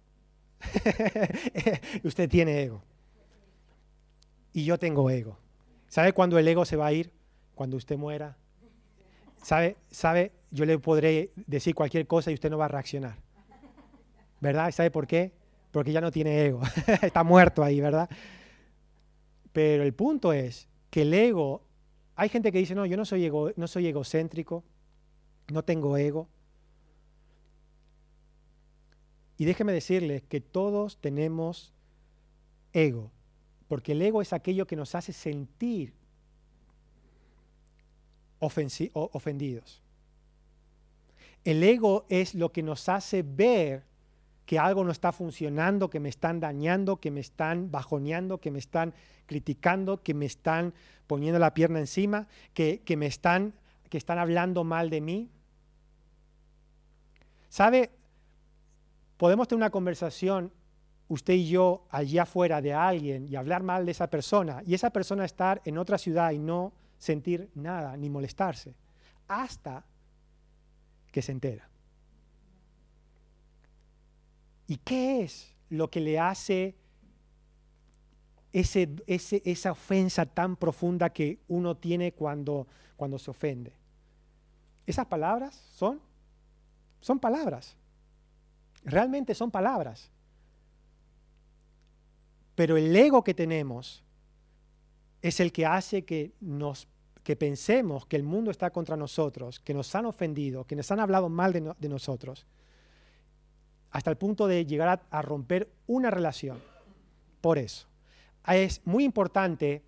usted 2.04 2.28
tiene 2.28 2.62
ego 2.62 2.82
y 4.54 4.64
yo 4.64 4.78
tengo 4.78 5.10
ego. 5.10 5.36
¿Sabe 5.88 6.12
cuándo 6.12 6.38
el 6.38 6.48
ego 6.48 6.64
se 6.64 6.76
va 6.76 6.86
a 6.86 6.92
ir? 6.92 7.12
Cuando 7.54 7.76
usted 7.76 7.98
muera. 7.98 8.38
¿Sabe? 9.42 9.76
¿Sabe? 9.90 10.32
Yo 10.50 10.64
le 10.64 10.78
podré 10.78 11.32
decir 11.46 11.74
cualquier 11.74 12.06
cosa 12.06 12.30
y 12.30 12.34
usted 12.34 12.50
no 12.50 12.56
va 12.56 12.66
a 12.66 12.68
reaccionar. 12.68 13.16
¿Verdad? 14.40 14.70
¿Sabe 14.70 14.90
por 14.90 15.06
qué? 15.06 15.32
Porque 15.72 15.92
ya 15.92 16.00
no 16.00 16.12
tiene 16.12 16.46
ego. 16.46 16.62
Está 17.02 17.24
muerto 17.24 17.64
ahí, 17.64 17.80
¿verdad? 17.80 18.08
Pero 19.52 19.82
el 19.82 19.92
punto 19.92 20.32
es 20.32 20.68
que 20.88 21.02
el 21.02 21.12
ego, 21.12 21.62
hay 22.14 22.28
gente 22.28 22.52
que 22.52 22.58
dice, 22.58 22.76
no, 22.76 22.86
yo 22.86 22.96
no 22.96 23.04
soy, 23.04 23.24
ego, 23.24 23.50
no 23.56 23.66
soy 23.66 23.88
egocéntrico, 23.88 24.62
no 25.52 25.64
tengo 25.64 25.96
ego. 25.96 26.28
Y 29.36 29.46
déjeme 29.46 29.72
decirles 29.72 30.22
que 30.22 30.40
todos 30.40 31.00
tenemos 31.00 31.74
ego. 32.72 33.10
Porque 33.68 33.92
el 33.92 34.02
ego 34.02 34.22
es 34.22 34.32
aquello 34.32 34.66
que 34.66 34.76
nos 34.76 34.94
hace 34.94 35.12
sentir 35.12 35.94
ofendidos. 38.38 39.82
El 41.44 41.62
ego 41.62 42.06
es 42.08 42.34
lo 42.34 42.52
que 42.52 42.62
nos 42.62 42.88
hace 42.88 43.22
ver 43.22 43.84
que 44.46 44.58
algo 44.58 44.84
no 44.84 44.90
está 44.90 45.12
funcionando, 45.12 45.88
que 45.88 46.00
me 46.00 46.08
están 46.08 46.40
dañando, 46.40 46.98
que 46.98 47.10
me 47.10 47.20
están 47.20 47.70
bajoneando, 47.70 48.38
que 48.38 48.50
me 48.50 48.58
están 48.58 48.92
criticando, 49.26 50.02
que 50.02 50.12
me 50.12 50.26
están 50.26 50.74
poniendo 51.06 51.38
la 51.38 51.54
pierna 51.54 51.78
encima, 51.78 52.28
que, 52.52 52.82
que 52.82 52.96
me 52.96 53.06
están, 53.06 53.54
que 53.88 53.96
están 53.96 54.18
hablando 54.18 54.64
mal 54.64 54.90
de 54.90 55.00
mí. 55.00 55.30
¿Sabe? 57.48 57.90
Podemos 59.16 59.48
tener 59.48 59.58
una 59.58 59.70
conversación 59.70 60.52
usted 61.08 61.34
y 61.34 61.48
yo 61.48 61.86
allí 61.90 62.18
afuera 62.18 62.60
de 62.60 62.72
alguien 62.72 63.26
y 63.28 63.36
hablar 63.36 63.62
mal 63.62 63.84
de 63.84 63.92
esa 63.92 64.08
persona 64.08 64.62
y 64.66 64.74
esa 64.74 64.90
persona 64.90 65.24
estar 65.24 65.60
en 65.64 65.78
otra 65.78 65.98
ciudad 65.98 66.32
y 66.32 66.38
no 66.38 66.72
sentir 66.98 67.50
nada 67.54 67.96
ni 67.96 68.08
molestarse 68.08 68.74
hasta 69.28 69.84
que 71.10 71.22
se 71.22 71.32
entera. 71.32 71.68
¿Y 74.66 74.76
qué 74.78 75.22
es 75.22 75.54
lo 75.68 75.90
que 75.90 76.00
le 76.00 76.18
hace 76.18 76.74
ese, 78.52 78.88
esa 79.06 79.72
ofensa 79.72 80.24
tan 80.26 80.56
profunda 80.56 81.10
que 81.10 81.38
uno 81.48 81.76
tiene 81.76 82.12
cuando, 82.12 82.66
cuando 82.96 83.18
se 83.18 83.30
ofende? 83.30 83.72
Esas 84.86 85.06
palabras 85.06 85.54
son 85.74 86.00
Son 87.04 87.18
palabras. 87.18 87.76
Realmente 88.82 89.34
son 89.34 89.50
palabras. 89.50 90.10
Pero 92.54 92.76
el 92.76 92.94
ego 92.94 93.24
que 93.24 93.34
tenemos 93.34 94.04
es 95.22 95.40
el 95.40 95.52
que 95.52 95.66
hace 95.66 96.04
que 96.04 96.32
nos 96.40 96.88
que 97.24 97.36
pensemos 97.36 98.04
que 98.04 98.16
el 98.16 98.22
mundo 98.22 98.50
está 98.50 98.70
contra 98.70 98.98
nosotros, 98.98 99.58
que 99.58 99.72
nos 99.72 99.94
han 99.94 100.04
ofendido, 100.04 100.66
que 100.66 100.76
nos 100.76 100.90
han 100.90 101.00
hablado 101.00 101.30
mal 101.30 101.54
de, 101.54 101.88
nosotros, 101.88 102.46
hasta 103.90 104.10
el 104.10 104.18
punto 104.18 104.46
de 104.46 104.66
llegar 104.66 105.06
a 105.10 105.22
romper 105.22 105.70
una 105.86 106.10
relación. 106.10 106.60
Por 107.40 107.56
eso, 107.56 107.88
es 108.46 108.82
muy 108.84 109.04
importante 109.04 109.82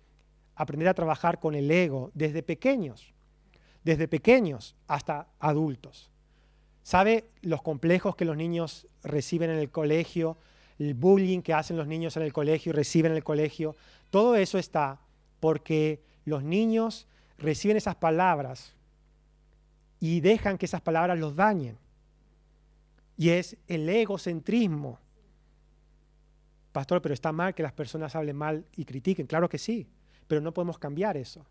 aprender 0.55 0.87
a 0.87 0.95
trabajar 0.95 1.39
con 1.39 1.53
el 1.53 1.69
ego 1.69 2.09
desde 2.15 2.41
pequeños, 2.41 3.13
desde 3.83 4.07
pequeños 4.07 4.75
hasta 4.87 5.27
adultos. 5.39 6.09
¿Sabe 6.81 7.29
los 7.41 7.61
complejos 7.61 8.15
que 8.15 8.25
los 8.25 8.35
niños 8.35 8.87
reciben 9.03 9.51
en 9.51 9.59
el 9.59 9.69
colegio, 9.69 10.37
el 10.79 10.93
bullying 10.93 11.41
que 11.41 11.53
hacen 11.53 11.77
los 11.77 11.87
niños 11.87 12.17
en 12.17 12.23
el 12.23 12.33
colegio 12.33 12.71
y 12.71 12.73
reciben 12.73 13.11
en 13.11 13.17
el 13.17 13.23
colegio? 13.23 13.75
Todo 14.09 14.35
eso 14.35 14.57
está 14.57 14.99
porque 15.39 16.01
los 16.25 16.43
niños 16.43 17.07
reciben 17.37 17.77
esas 17.77 17.95
palabras 17.95 18.73
y 19.99 20.19
dejan 20.21 20.57
que 20.57 20.65
esas 20.65 20.81
palabras 20.81 21.17
los 21.17 21.35
dañen. 21.35 21.77
Y 23.17 23.29
es 23.29 23.57
el 23.67 23.89
egocentrismo. 23.89 24.99
Pastor, 26.71 27.01
pero 27.01 27.13
está 27.13 27.31
mal 27.31 27.55
que 27.55 27.63
las 27.63 27.73
personas 27.73 28.15
hablen 28.15 28.35
mal 28.35 28.65
y 28.75 28.85
critiquen. 28.85 29.25
Claro 29.25 29.49
que 29.49 29.57
sí, 29.57 29.87
pero 30.27 30.41
no 30.41 30.53
podemos 30.53 30.77
cambiar 30.77 31.17
eso. 31.17 31.45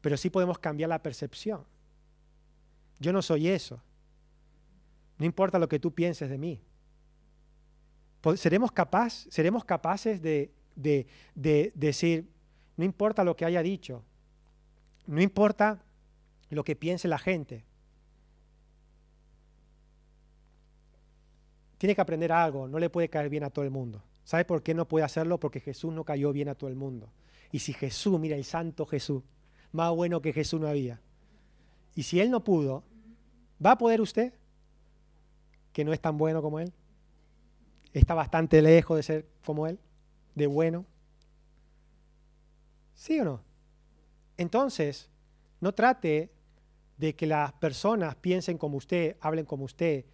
Pero 0.00 0.16
sí 0.16 0.30
podemos 0.30 0.58
cambiar 0.58 0.88
la 0.88 1.02
percepción. 1.02 1.64
Yo 2.98 3.12
no 3.12 3.22
soy 3.22 3.48
eso. 3.48 3.80
No 5.18 5.26
importa 5.26 5.58
lo 5.58 5.68
que 5.68 5.78
tú 5.78 5.92
pienses 5.92 6.28
de 6.28 6.38
mí. 6.38 6.60
¿Seremos, 8.36 8.72
capaz, 8.72 9.26
seremos 9.30 9.64
capaces 9.64 10.20
de, 10.20 10.52
de, 10.76 11.06
de 11.34 11.72
decir, 11.74 12.28
no 12.76 12.84
importa 12.84 13.24
lo 13.24 13.36
que 13.36 13.44
haya 13.44 13.62
dicho, 13.62 14.04
no 15.06 15.20
importa 15.20 15.82
lo 16.50 16.64
que 16.64 16.76
piense 16.76 17.08
la 17.08 17.18
gente. 17.18 17.64
Tiene 21.78 21.94
que 21.94 22.00
aprender 22.00 22.32
algo, 22.32 22.68
no 22.68 22.78
le 22.78 22.90
puede 22.90 23.08
caer 23.08 23.28
bien 23.28 23.44
a 23.44 23.50
todo 23.50 23.64
el 23.64 23.70
mundo. 23.70 24.02
¿Sabe 24.24 24.44
por 24.44 24.62
qué 24.62 24.74
no 24.74 24.86
puede 24.86 25.04
hacerlo? 25.04 25.40
Porque 25.40 25.60
Jesús 25.60 25.92
no 25.92 26.04
cayó 26.04 26.32
bien 26.32 26.48
a 26.48 26.54
todo 26.54 26.68
el 26.68 26.76
mundo. 26.76 27.10
Y 27.50 27.60
si 27.60 27.72
Jesús, 27.72 28.18
mira 28.20 28.36
el 28.36 28.44
santo 28.44 28.84
Jesús, 28.84 29.22
más 29.72 29.94
bueno 29.94 30.20
que 30.20 30.32
Jesús 30.32 30.60
no 30.60 30.68
había. 30.68 31.00
Y 31.94 32.02
si 32.02 32.20
Él 32.20 32.30
no 32.30 32.44
pudo, 32.44 32.84
¿va 33.64 33.72
a 33.72 33.78
poder 33.78 34.00
usted? 34.00 34.34
Que 35.72 35.84
no 35.84 35.92
es 35.92 36.00
tan 36.00 36.18
bueno 36.18 36.42
como 36.42 36.60
Él. 36.60 36.72
Está 37.92 38.14
bastante 38.14 38.62
lejos 38.62 38.96
de 38.96 39.02
ser 39.02 39.26
como 39.44 39.66
Él, 39.66 39.78
de 40.34 40.46
bueno. 40.46 40.84
¿Sí 42.94 43.20
o 43.20 43.24
no? 43.24 43.40
Entonces, 44.36 45.08
no 45.60 45.72
trate 45.72 46.30
de 46.96 47.14
que 47.14 47.26
las 47.26 47.52
personas 47.54 48.14
piensen 48.16 48.58
como 48.58 48.76
usted, 48.76 49.16
hablen 49.20 49.44
como 49.44 49.64
usted 49.64 50.04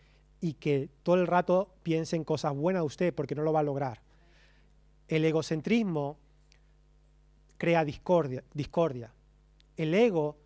y 0.40 0.54
que 0.54 0.90
todo 1.02 1.16
el 1.16 1.26
rato 1.26 1.74
piensen 1.82 2.24
cosas 2.24 2.54
buenas 2.54 2.82
de 2.82 2.86
usted 2.86 3.14
porque 3.14 3.34
no 3.34 3.42
lo 3.42 3.52
va 3.52 3.60
a 3.60 3.64
lograr. 3.64 4.02
El 5.08 5.24
egocentrismo 5.24 6.18
crea 7.56 7.84
discordia. 7.84 8.44
discordia. 8.52 9.12
El 9.76 9.94
ego, 9.94 10.36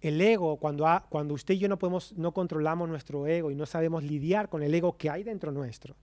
el 0.00 0.20
ego 0.20 0.56
cuando, 0.58 0.86
cuando 1.08 1.34
usted 1.34 1.54
y 1.54 1.58
yo 1.58 1.68
no 1.68 1.78
podemos, 1.78 2.12
no 2.16 2.32
controlamos 2.32 2.88
nuestro 2.88 3.26
ego 3.26 3.50
y 3.50 3.56
no 3.56 3.66
sabemos 3.66 4.04
lidiar 4.04 4.48
con 4.48 4.62
el 4.62 4.72
ego 4.74 4.96
que 4.96 5.10
hay 5.10 5.24
dentro 5.24 5.50
nuestro, 5.50 5.96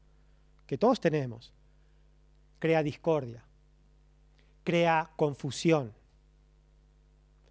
que 0.67 0.77
todos 0.77 0.99
tenemos, 0.99 1.53
crea 2.59 2.83
discordia 2.83 3.45
crea 4.65 5.11
confusión. 5.15 5.93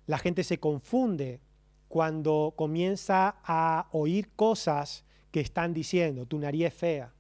La 0.07 0.19
gente 0.19 0.45
se 0.45 0.59
confunde 0.59 1.41
cuando 1.89 2.53
comienza 2.57 3.37
a 3.43 3.89
oír 3.93 4.29
cosas 4.37 5.05
que 5.31 5.41
están 5.41 5.73
diciendo, 5.73 6.27
tu 6.27 6.39
nariz 6.39 6.67
es 6.67 6.75
fea, 6.75 7.13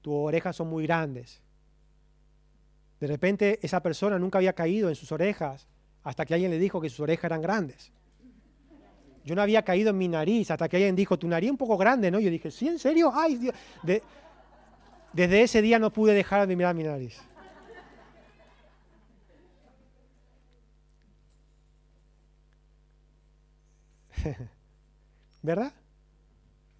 tus 0.00 0.14
orejas 0.14 0.56
son 0.56 0.68
muy 0.68 0.84
grandes. 0.84 1.40
De 2.98 3.06
repente 3.06 3.60
esa 3.62 3.80
persona 3.80 4.18
nunca 4.18 4.38
había 4.38 4.54
caído 4.54 4.88
en 4.88 4.96
sus 4.96 5.12
orejas 5.12 5.68
hasta 6.02 6.24
que 6.24 6.34
alguien 6.34 6.50
le 6.50 6.58
dijo 6.58 6.80
que 6.80 6.90
sus 6.90 7.00
orejas 7.00 7.24
eran 7.24 7.42
grandes. 7.42 7.92
Yo 9.24 9.34
no 9.34 9.42
había 9.42 9.62
caído 9.62 9.90
en 9.90 9.98
mi 9.98 10.08
nariz 10.08 10.50
hasta 10.50 10.68
que 10.68 10.78
alguien 10.78 10.96
dijo, 10.96 11.18
tu 11.18 11.28
nariz 11.28 11.48
es 11.48 11.52
un 11.52 11.58
poco 11.58 11.76
grande, 11.76 12.10
¿no? 12.10 12.18
Yo 12.18 12.30
dije, 12.30 12.50
¿sí, 12.50 12.68
en 12.68 12.78
serio? 12.78 13.12
Ay, 13.14 13.36
Dios. 13.36 13.54
Desde 15.12 15.42
ese 15.42 15.62
día 15.62 15.78
no 15.78 15.92
pude 15.92 16.14
dejar 16.14 16.46
de 16.46 16.56
mirar 16.56 16.74
mi 16.74 16.84
nariz. 16.84 17.20
¿Verdad? 25.42 25.72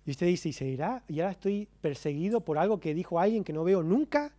Y 0.05 0.11
usted 0.11 0.27
dice, 0.27 0.49
¿y 0.49 0.53
se 0.53 0.67
irá? 0.67 1.03
¿Y 1.09 1.21
ahora 1.21 1.33
estoy 1.33 1.69
perseguido 1.81 2.41
por 2.41 2.59
algo 2.59 2.81
que 2.81 2.95
dijo 2.95 3.19
alguien 3.19 3.45
que 3.45 3.53
no 3.53 3.65
veo 3.65 3.83
nunca? 3.83 4.33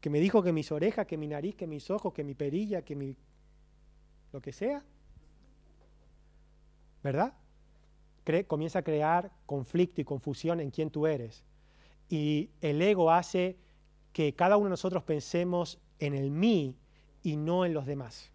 Que 0.00 0.10
me 0.10 0.20
dijo 0.20 0.42
que 0.42 0.52
mis 0.52 0.70
orejas, 0.70 1.06
que 1.06 1.16
mi 1.16 1.26
nariz, 1.26 1.56
que 1.56 1.66
mis 1.66 1.90
ojos, 1.90 2.12
que 2.12 2.24
mi 2.24 2.34
perilla, 2.34 2.82
que 2.82 2.94
mi... 2.94 3.16
lo 4.32 4.40
que 4.40 4.52
sea. 4.52 4.82
¿Verdad? 7.02 7.34
comienza 8.46 8.80
a 8.80 8.82
crear 8.82 9.32
conflicto 9.46 10.02
y 10.02 10.04
confusión 10.04 10.60
en 10.60 10.70
quién 10.70 10.90
tú 10.90 11.06
eres. 11.06 11.42
Y 12.08 12.50
el 12.60 12.80
ego 12.80 13.10
hace 13.10 13.58
que 14.12 14.34
cada 14.34 14.56
uno 14.56 14.66
de 14.66 14.70
nosotros 14.70 15.02
pensemos 15.02 15.78
en 15.98 16.14
el 16.14 16.30
mí 16.30 16.76
y 17.22 17.36
no 17.36 17.64
en 17.64 17.74
los 17.74 17.86
demás. 17.86 18.30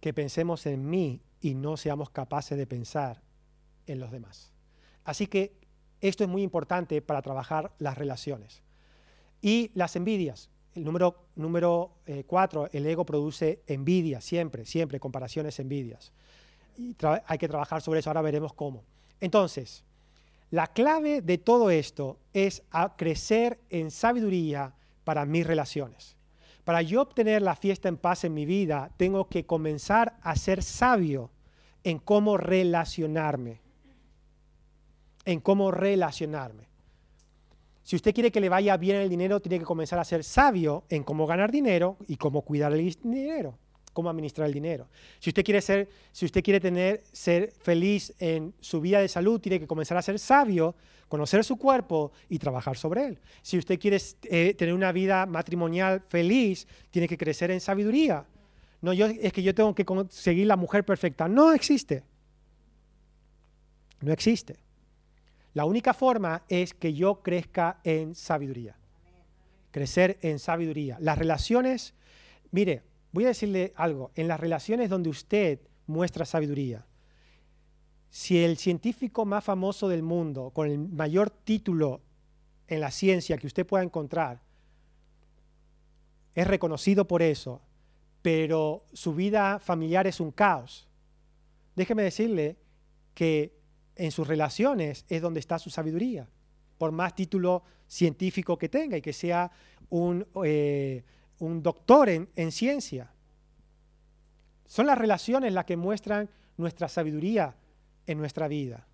que 0.00 0.14
pensemos 0.14 0.66
en 0.66 0.88
mí 0.88 1.22
y 1.40 1.54
no 1.54 1.76
seamos 1.76 2.10
capaces 2.10 2.56
de 2.56 2.66
pensar 2.66 3.20
en 3.86 4.00
los 4.00 4.10
demás. 4.10 4.52
Así 5.04 5.26
que 5.26 5.56
esto 6.00 6.24
es 6.24 6.30
muy 6.30 6.42
importante 6.42 7.02
para 7.02 7.22
trabajar 7.22 7.74
las 7.78 7.98
relaciones. 7.98 8.62
Y 9.40 9.70
las 9.74 9.96
envidias. 9.96 10.50
El 10.74 10.84
número, 10.84 11.28
número 11.34 11.90
eh, 12.06 12.24
el 12.72 12.86
ego 12.86 13.04
produce 13.04 13.62
envidia, 13.66 14.20
siempre, 14.20 14.64
siempre, 14.64 15.00
comparaciones, 15.00 15.58
envidias. 15.58 16.12
Y 16.76 16.96
hay 17.26 17.38
que 17.38 17.48
trabajar 17.48 17.82
sobre 17.82 18.00
eso, 18.00 18.10
ahora 18.10 18.22
veremos 18.22 18.52
cómo. 18.52 18.84
Entonces, 19.20 19.84
la 20.50 20.68
clave 20.68 21.20
de 21.20 21.38
todo 21.38 21.70
esto 21.70 22.18
es 22.32 22.62
a 22.70 22.96
crecer 22.96 23.58
en 23.68 23.90
sabiduría 23.90 24.74
para 25.04 25.26
mis 25.26 25.46
relaciones. 25.46 26.16
Para 26.64 26.82
yo 26.82 27.02
obtener 27.02 27.42
la 27.42 27.56
fiesta 27.56 27.88
en 27.88 27.96
paz 27.96 28.24
en 28.24 28.34
mi 28.34 28.46
vida, 28.46 28.90
tengo 28.96 29.28
que 29.28 29.46
comenzar 29.46 30.18
a 30.22 30.36
ser 30.36 30.62
sabio 30.62 31.30
en 31.82 31.98
cómo 31.98 32.36
relacionarme. 32.36 33.60
En 35.24 35.40
cómo 35.40 35.70
relacionarme. 35.70 36.67
Si 37.88 37.96
usted 37.96 38.12
quiere 38.12 38.30
que 38.30 38.38
le 38.38 38.50
vaya 38.50 38.76
bien 38.76 38.96
el 38.96 39.08
dinero, 39.08 39.40
tiene 39.40 39.58
que 39.58 39.64
comenzar 39.64 39.98
a 39.98 40.04
ser 40.04 40.22
sabio 40.22 40.84
en 40.90 41.02
cómo 41.02 41.26
ganar 41.26 41.50
dinero 41.50 41.96
y 42.06 42.18
cómo 42.18 42.42
cuidar 42.42 42.70
el 42.74 42.94
dinero, 43.02 43.56
cómo 43.94 44.10
administrar 44.10 44.46
el 44.46 44.52
dinero. 44.52 44.88
Si 45.18 45.30
usted 45.30 45.42
quiere 45.42 45.62
ser, 45.62 45.88
si 46.12 46.26
usted 46.26 46.42
quiere 46.42 46.60
tener, 46.60 47.02
ser 47.12 47.50
feliz 47.62 48.12
en 48.18 48.52
su 48.60 48.82
vida 48.82 49.00
de 49.00 49.08
salud, 49.08 49.40
tiene 49.40 49.58
que 49.58 49.66
comenzar 49.66 49.96
a 49.96 50.02
ser 50.02 50.18
sabio 50.18 50.74
conocer 51.08 51.42
su 51.44 51.56
cuerpo 51.56 52.12
y 52.28 52.38
trabajar 52.38 52.76
sobre 52.76 53.06
él. 53.06 53.18
Si 53.40 53.56
usted 53.56 53.80
quiere 53.80 53.96
eh, 54.24 54.52
tener 54.52 54.74
una 54.74 54.92
vida 54.92 55.24
matrimonial 55.24 56.02
feliz, 56.08 56.68
tiene 56.90 57.08
que 57.08 57.16
crecer 57.16 57.50
en 57.52 57.60
sabiduría. 57.62 58.26
No, 58.82 58.92
yo, 58.92 59.06
es 59.06 59.32
que 59.32 59.42
yo 59.42 59.54
tengo 59.54 59.74
que 59.74 59.86
conseguir 59.86 60.46
la 60.46 60.56
mujer 60.56 60.84
perfecta. 60.84 61.26
No 61.26 61.54
existe. 61.54 62.02
No 64.02 64.12
existe. 64.12 64.67
La 65.58 65.64
única 65.64 65.92
forma 65.92 66.44
es 66.48 66.72
que 66.72 66.94
yo 66.94 67.20
crezca 67.20 67.80
en 67.82 68.14
sabiduría. 68.14 68.76
Crecer 69.72 70.16
en 70.22 70.38
sabiduría. 70.38 70.98
Las 71.00 71.18
relaciones, 71.18 71.94
mire, 72.52 72.84
voy 73.10 73.24
a 73.24 73.34
decirle 73.34 73.72
algo. 73.74 74.12
En 74.14 74.28
las 74.28 74.38
relaciones 74.38 74.88
donde 74.88 75.08
usted 75.10 75.58
muestra 75.88 76.24
sabiduría, 76.24 76.86
si 78.08 78.38
el 78.38 78.56
científico 78.56 79.24
más 79.24 79.42
famoso 79.42 79.88
del 79.88 80.04
mundo, 80.04 80.52
con 80.54 80.70
el 80.70 80.78
mayor 80.78 81.28
título 81.28 82.02
en 82.68 82.78
la 82.78 82.92
ciencia 82.92 83.36
que 83.36 83.48
usted 83.48 83.66
pueda 83.66 83.82
encontrar, 83.82 84.40
es 86.36 86.46
reconocido 86.46 87.08
por 87.08 87.20
eso, 87.20 87.62
pero 88.22 88.84
su 88.92 89.12
vida 89.12 89.58
familiar 89.58 90.06
es 90.06 90.20
un 90.20 90.30
caos, 90.30 90.86
déjeme 91.74 92.04
decirle 92.04 92.58
que 93.12 93.57
en 93.98 94.10
sus 94.10 94.26
relaciones 94.26 95.04
es 95.08 95.20
donde 95.20 95.40
está 95.40 95.58
su 95.58 95.70
sabiduría, 95.70 96.28
por 96.78 96.92
más 96.92 97.14
título 97.14 97.62
científico 97.86 98.56
que 98.56 98.68
tenga 98.68 98.96
y 98.96 99.02
que 99.02 99.12
sea 99.12 99.50
un, 99.90 100.26
eh, 100.44 101.04
doctor 101.38 102.08
en 102.08 102.52
ciencia. 102.52 103.12
Son 104.66 104.86
las 104.86 104.98
relaciones 104.98 105.52
las 105.52 105.64
que 105.64 105.76
muestran 105.76 106.28
nuestra 106.56 106.88
sabiduría 106.88 107.54
en 108.06 108.18
nuestra 108.18 108.48
vida. 108.48 108.86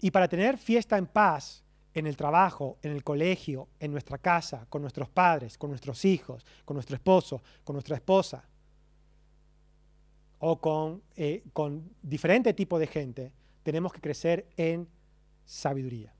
Y 0.00 0.10
para 0.10 0.28
tener 0.28 0.56
fiesta 0.56 0.96
en 0.96 1.06
paz 1.06 1.62
en 1.92 2.06
el 2.06 2.16
trabajo, 2.16 2.78
en 2.82 2.92
el 2.92 3.02
colegio, 3.02 3.68
en 3.78 3.92
nuestra 3.92 4.18
casa, 4.18 4.66
con 4.68 4.82
nuestros 4.82 5.08
padres, 5.08 5.58
con 5.58 5.70
nuestros 5.70 6.04
hijos, 6.04 6.44
con 6.64 6.74
nuestro 6.76 6.96
esposo, 6.96 7.42
con 7.64 7.74
nuestra 7.74 7.96
esposa, 7.96 8.44
o 10.40 10.60
con, 10.60 11.02
eh, 11.16 11.44
con 11.52 11.90
diferente 12.02 12.52
tipo 12.54 12.78
de 12.78 12.86
gente, 12.86 13.32
tenemos 13.62 13.92
que 13.92 14.00
crecer 14.00 14.46
en 14.56 14.88
sabiduría. 15.44 16.12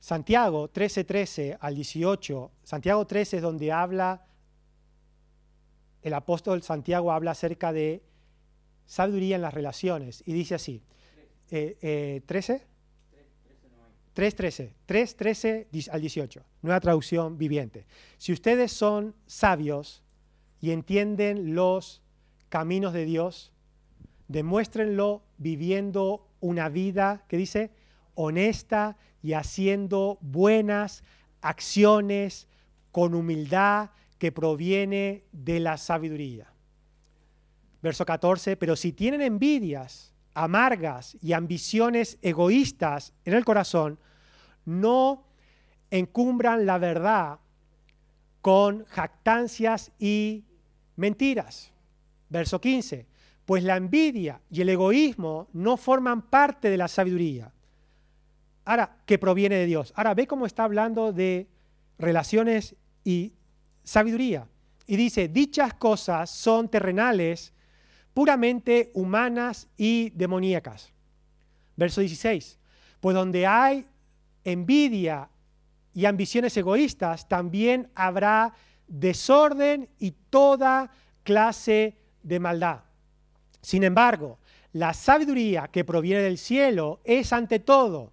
Santiago 0.00 0.68
13, 0.68 1.04
13 1.04 1.58
al 1.60 1.74
18, 1.74 2.50
Santiago 2.64 3.06
13 3.06 3.36
es 3.36 3.42
donde 3.42 3.70
habla, 3.70 4.26
el 6.02 6.14
apóstol 6.14 6.62
Santiago 6.62 7.12
habla 7.12 7.30
acerca 7.32 7.72
de 7.72 8.02
sabiduría 8.86 9.36
en 9.36 9.42
las 9.42 9.54
relaciones 9.54 10.22
y 10.26 10.32
dice 10.32 10.56
así, 10.56 10.82
eh, 11.50 12.22
13, 12.26 12.66
3.13, 14.14 14.72
3.13 14.86 15.88
al 15.90 16.00
18, 16.00 16.42
nueva 16.62 16.80
traducción 16.80 17.38
viviente. 17.38 17.86
Si 18.18 18.32
ustedes 18.32 18.72
son 18.72 19.14
sabios 19.26 20.02
y 20.62 20.70
entienden 20.70 21.54
los 21.54 22.00
caminos 22.48 22.92
de 22.92 23.04
Dios, 23.04 23.52
demuéstrenlo 24.28 25.24
viviendo 25.36 26.28
una 26.40 26.68
vida 26.68 27.24
que 27.28 27.36
dice 27.36 27.72
honesta 28.14 28.96
y 29.22 29.32
haciendo 29.32 30.18
buenas 30.20 31.02
acciones 31.40 32.46
con 32.92 33.14
humildad 33.14 33.90
que 34.18 34.30
proviene 34.30 35.24
de 35.32 35.58
la 35.58 35.76
sabiduría. 35.76 36.52
Verso 37.82 38.06
14, 38.06 38.56
pero 38.56 38.76
si 38.76 38.92
tienen 38.92 39.20
envidias 39.20 40.14
amargas 40.32 41.16
y 41.20 41.32
ambiciones 41.32 42.18
egoístas 42.22 43.14
en 43.24 43.34
el 43.34 43.44
corazón, 43.44 43.98
no 44.64 45.26
encumbran 45.90 46.66
la 46.66 46.78
verdad 46.78 47.40
con 48.40 48.84
jactancias 48.84 49.90
y 49.98 50.44
mentiras. 50.96 51.72
Verso 52.28 52.60
15, 52.60 53.06
pues 53.44 53.62
la 53.64 53.76
envidia 53.76 54.40
y 54.50 54.62
el 54.62 54.68
egoísmo 54.68 55.48
no 55.52 55.76
forman 55.76 56.22
parte 56.22 56.70
de 56.70 56.76
la 56.76 56.88
sabiduría 56.88 57.52
Ahora, 58.64 58.98
que 59.06 59.18
proviene 59.18 59.56
de 59.56 59.66
Dios. 59.66 59.92
Ahora, 59.96 60.14
ve 60.14 60.26
cómo 60.26 60.46
está 60.46 60.64
hablando 60.64 61.12
de 61.12 61.48
relaciones 61.98 62.76
y 63.04 63.32
sabiduría. 63.82 64.46
Y 64.86 64.96
dice, 64.96 65.28
dichas 65.28 65.74
cosas 65.74 66.30
son 66.30 66.68
terrenales, 66.68 67.52
puramente 68.14 68.90
humanas 68.94 69.68
y 69.76 70.10
demoníacas. 70.10 70.92
Verso 71.76 72.00
16, 72.00 72.58
pues 73.00 73.14
donde 73.14 73.46
hay 73.46 73.86
envidia 74.44 75.28
y 75.94 76.04
ambiciones 76.04 76.56
egoístas, 76.56 77.28
también 77.28 77.90
habrá 77.94 78.54
desorden 78.92 79.88
y 79.98 80.12
toda 80.28 80.90
clase 81.24 81.96
de 82.22 82.38
maldad. 82.38 82.80
Sin 83.62 83.84
embargo, 83.84 84.38
la 84.72 84.92
sabiduría 84.92 85.68
que 85.68 85.84
proviene 85.84 86.20
del 86.20 86.38
cielo 86.38 87.00
es 87.04 87.32
ante 87.32 87.58
todo 87.58 88.12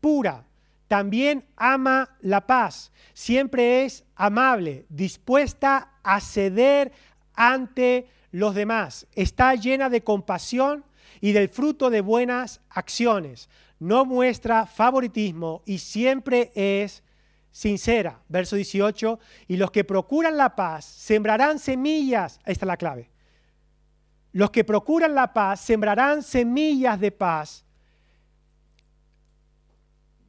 pura. 0.00 0.46
También 0.88 1.44
ama 1.56 2.16
la 2.20 2.46
paz. 2.46 2.92
Siempre 3.12 3.84
es 3.84 4.04
amable, 4.14 4.86
dispuesta 4.88 5.92
a 6.02 6.20
ceder 6.20 6.92
ante 7.34 8.08
los 8.30 8.54
demás. 8.54 9.06
Está 9.14 9.54
llena 9.54 9.88
de 9.88 10.02
compasión 10.02 10.84
y 11.20 11.32
del 11.32 11.48
fruto 11.48 11.90
de 11.90 12.00
buenas 12.00 12.60
acciones. 12.70 13.48
No 13.78 14.04
muestra 14.04 14.66
favoritismo 14.66 15.62
y 15.64 15.78
siempre 15.78 16.52
es 16.54 17.02
sincera. 17.50 18.20
Verso 18.28 18.56
18. 18.56 19.18
Y 19.48 19.56
los 19.56 19.70
que 19.70 19.84
procuran 19.84 20.36
la 20.36 20.54
paz 20.56 20.84
sembrarán 20.84 21.58
semillas. 21.58 22.40
Ahí 22.44 22.52
está 22.52 22.66
la 22.66 22.76
clave. 22.76 23.10
Los 24.32 24.50
que 24.50 24.64
procuran 24.64 25.14
la 25.14 25.32
paz 25.32 25.60
sembrarán 25.60 26.22
semillas 26.22 27.00
de 27.00 27.10
paz 27.10 27.64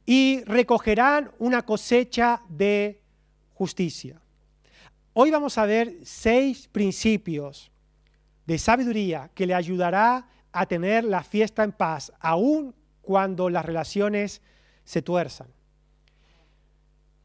y 0.04 0.42
recogerán 0.44 1.30
una 1.38 1.62
cosecha 1.62 2.42
de 2.48 3.00
justicia. 3.54 4.20
Hoy 5.12 5.30
vamos 5.30 5.56
a 5.58 5.66
ver 5.66 5.98
seis 6.02 6.68
principios 6.68 7.70
de 8.46 8.58
sabiduría 8.58 9.30
que 9.34 9.46
le 9.46 9.54
ayudará 9.54 10.26
a 10.50 10.66
tener 10.66 11.04
la 11.04 11.22
fiesta 11.22 11.62
en 11.62 11.72
paz, 11.72 12.12
aun 12.18 12.74
cuando 13.00 13.48
las 13.48 13.64
relaciones 13.64 14.42
se 14.84 15.02
tuerzan. 15.02 15.48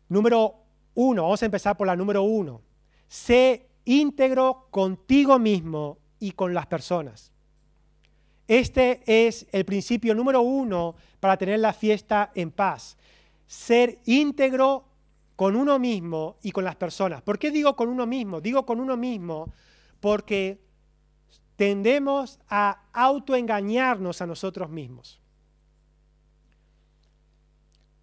Número 0.10 0.56
uno, 0.94 1.24
vamos 1.24 1.42
a 1.42 1.46
empezar 1.46 1.78
por 1.78 1.88
la 1.88 1.96
número 1.96 2.24
uno. 2.24 2.62
Sé 3.08 3.70
íntegro 3.86 4.68
contigo 4.72 5.40
mismo 5.40 5.98
y 6.20 6.32
con 6.32 6.54
las 6.54 6.66
personas. 6.68 7.32
Este 8.48 9.02
es 9.06 9.46
el 9.52 9.66
principio 9.66 10.16
número 10.16 10.42
uno 10.42 10.96
para 11.20 11.38
tener 11.38 11.60
la 11.60 11.74
fiesta 11.74 12.32
en 12.34 12.52
paz. 12.52 12.98
Ser 13.46 14.00
íntegro 14.06 14.86
con 15.36 15.56
uno 15.56 15.78
mismo 15.78 16.38
y 16.42 16.52
con 16.52 16.64
las 16.64 16.76
personas. 16.76 17.22
¿Por 17.22 17.38
qué 17.38 17.52
digo 17.52 17.76
con 17.76 17.90
uno 17.90 18.06
mismo? 18.08 18.42
Digo 18.42 18.66
con 18.66 18.80
uno 18.80 18.98
mismo 18.98 19.54
porque 20.00 20.60
tendemos 21.56 22.40
a 22.50 22.84
autoengañarnos 22.94 24.22
a 24.22 24.28
nosotros 24.28 24.70
mismos. 24.70 25.20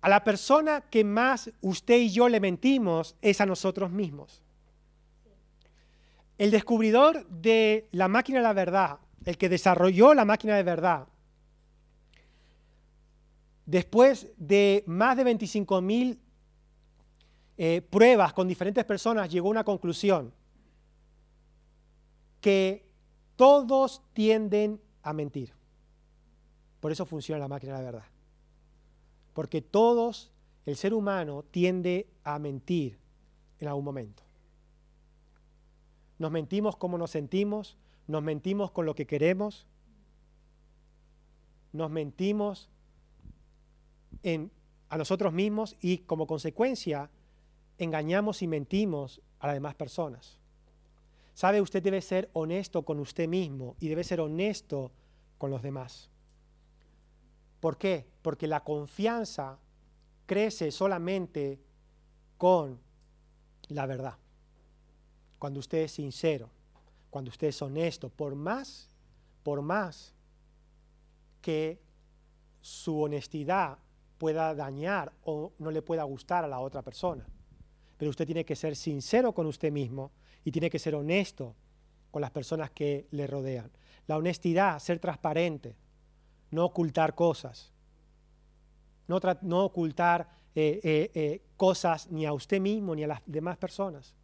A 0.05 0.09
la 0.11 0.23
persona 0.23 0.83
que 0.83 1.03
más 1.03 1.51
usted 1.63 1.97
y 1.97 2.11
yo 2.11 2.29
le 2.29 2.39
mentimos 2.39 3.17
es 3.23 3.41
a 3.41 3.47
nosotros 3.47 3.91
mismos. 3.91 4.43
El 6.37 6.51
descubridor 6.51 7.27
de 7.29 7.89
la 7.91 8.07
máquina 8.07 8.41
de 8.41 8.43
la 8.43 8.53
verdad, 8.53 8.99
el 9.25 9.39
que 9.39 9.49
desarrolló 9.49 10.13
la 10.13 10.27
máquina 10.27 10.57
de 10.57 10.63
verdad, 10.63 11.09
después 13.65 14.29
de 14.37 14.85
más 14.87 15.17
de 15.17 15.25
25 15.25 15.81
mil 15.81 16.21
eh, 17.57 17.81
pruebas 17.81 18.35
con 18.35 18.47
diferentes 18.47 18.85
personas, 18.85 19.31
llegó 19.31 19.49
a 19.49 19.53
una 19.53 19.65
conclusión, 19.65 20.35
que 22.43 22.87
todos 23.37 24.03
tienden 24.13 24.83
a 25.03 25.15
mentir. 25.15 25.55
Por 26.81 26.93
eso 26.93 27.07
funciona 27.07 27.39
la 27.39 27.49
máquina 27.49 27.79
de 27.79 27.79
la 27.79 27.91
verdad. 27.91 28.14
Porque 29.35 29.61
todos, 29.61 30.33
el 30.65 30.77
ser 30.77 30.95
humano 30.95 31.45
tiende 31.51 32.09
a 32.23 32.39
mentir 32.39 32.99
en 33.59 33.69
algún 33.69 33.85
momento. 33.85 34.23
Nos 36.19 36.31
mentimos 36.31 36.77
como 36.77 36.97
nos 36.97 37.11
sentimos, 37.11 37.77
nos 38.07 38.23
mentimos 38.23 38.71
con 38.71 38.87
lo 38.87 38.95
que 38.95 39.07
queremos, 39.07 39.67
nos 41.73 41.91
mentimos 41.91 42.71
a 44.89 44.97
nosotros 44.97 45.33
mismos 45.33 45.77
y 45.81 45.99
como 45.99 46.27
consecuencia 46.27 47.11
engañamos 47.79 48.43
y 48.43 48.47
mentimos 48.47 49.21
a 49.41 49.49
las 49.49 49.57
demás 49.57 49.75
personas. 49.75 50.39
Sabe, 51.35 51.61
usted 51.61 51.83
debe 51.83 52.01
ser 52.01 52.31
honesto 52.33 52.85
con 52.85 53.01
usted 53.01 53.29
mismo 53.29 53.75
y 53.81 53.89
debe 53.89 54.05
ser 54.05 54.21
honesto 54.21 54.93
con 55.37 55.51
los 55.51 55.63
demás. 55.63 56.11
¿Por 57.59 57.77
qué? 57.77 58.07
Porque 58.25 58.47
la 58.47 58.65
confianza 58.65 59.59
crece 60.25 60.71
solamente 60.71 61.61
con 62.39 62.81
la 63.69 63.85
verdad. 63.85 64.17
Cuando 65.39 65.61
usted 65.61 65.83
es 65.83 65.93
sincero, 65.93 66.49
cuando 67.11 67.29
usted 67.29 67.49
es 67.49 67.61
honesto, 67.61 68.09
por 68.09 68.35
más, 68.35 68.89
por 69.43 69.61
más 69.61 70.15
que 71.43 71.83
su 72.63 72.99
honestidad 73.03 73.77
pueda 74.17 74.55
dañar 74.55 75.13
o 75.25 75.53
no 75.59 75.71
le 75.71 75.83
pueda 75.83 76.05
gustar 76.05 76.45
a 76.45 76.49
la 76.49 76.61
otra 76.61 76.81
persona. 76.81 77.27
Pero 77.99 78.09
usted 78.09 78.25
tiene 78.25 78.47
que 78.47 78.57
ser 78.57 78.75
sincero 78.75 79.35
con 79.35 79.45
usted 79.45 79.71
mismo 79.71 80.13
y 80.47 80.51
tiene 80.51 80.71
que 80.71 80.79
ser 80.79 80.95
honesto 80.95 81.55
con 82.11 82.23
las 82.23 82.31
personas 82.31 82.71
que 82.71 83.07
le 83.11 83.27
rodean. 83.27 83.71
La 84.07 84.17
honestidad, 84.17 84.79
ser 84.79 84.99
transparente, 84.99 85.77
no 86.51 86.65
ocultar 86.65 87.15
cosas, 87.15 87.74
no, 89.07 89.65
ocultar 89.65 90.29
eh, 90.55 90.81
eh, 90.83 91.11
eh, 91.15 91.43
cosas 91.57 92.11
ni 92.11 92.27
a 92.27 92.33
usted 92.33 92.61
mismo 92.61 92.95
ni 92.95 93.05
a 93.05 93.09
las 93.09 93.23
demás 93.27 93.57
personas. 93.57 94.15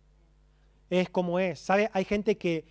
Es 0.88 1.09
como 1.11 1.38
es. 1.38 1.61
¿Sabe? 1.61 1.90
Hay 1.93 2.05
gente 2.05 2.37
que 2.37 2.64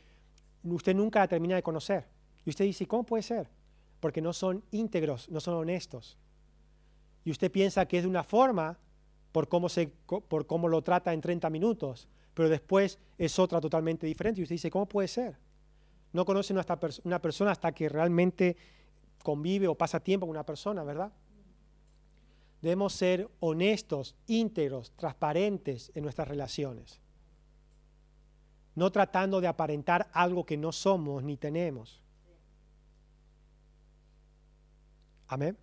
usted 0.63 0.95
nunca 0.95 1.19
la 1.19 1.27
termina 1.27 1.55
de 1.55 1.63
conocer. 1.63 2.07
Y 2.45 2.49
usted 2.49 2.65
dice, 2.65 2.87
¿cómo 2.87 3.03
puede 3.03 3.23
ser? 3.23 3.49
Porque 3.99 4.21
no 4.21 4.33
son 4.33 4.63
íntegros, 4.71 5.29
no 5.29 5.39
son 5.39 5.55
honestos 5.55 6.17
y 7.23 7.31
usted 7.31 7.51
piensa 7.51 7.85
que 7.85 7.97
es 7.97 8.03
de 8.03 8.09
una 8.09 8.23
forma 8.23 8.77
por 9.31 9.47
cómo, 9.47 9.69
se, 9.69 9.87
por 9.87 10.47
cómo 10.47 10.67
lo 10.67 10.81
trata 10.81 11.13
en 11.13 11.21
30 11.21 11.49
minutos, 11.49 12.07
pero 12.33 12.49
después 12.49 12.97
es 13.17 13.37
otra 13.37 13.61
totalmente 13.61 14.07
diferente. 14.07 14.41
Y 14.41 14.43
usted 14.43 14.55
dice, 14.55 14.71
¿cómo 14.71 14.87
puede 14.87 15.07
ser? 15.07 15.37
No 16.11 16.25
conoce 16.25 16.53
una, 16.53 16.65
una 17.03 17.21
persona 17.21 17.51
hasta 17.51 17.71
que 17.71 17.89
realmente 17.89 18.57
convive 19.23 19.67
o 19.67 19.75
pasa 19.75 19.99
tiempo 19.99 20.25
con 20.25 20.31
una 20.31 20.45
persona, 20.45 20.83
¿verdad? 20.83 21.11
Debemos 22.61 22.93
ser 22.93 23.29
honestos, 23.39 24.15
íntegros, 24.27 24.91
transparentes 24.97 25.91
en 25.95 26.03
nuestras 26.03 26.27
relaciones. 26.27 26.99
No 28.75 28.91
tratando 28.91 29.39
de 29.39 29.47
aparentar 29.47 30.09
algo 30.13 30.45
que 30.45 30.57
no 30.57 30.71
somos 30.71 31.23
ni 31.23 31.37
tenemos. 31.37 32.01
Amén. 35.27 35.57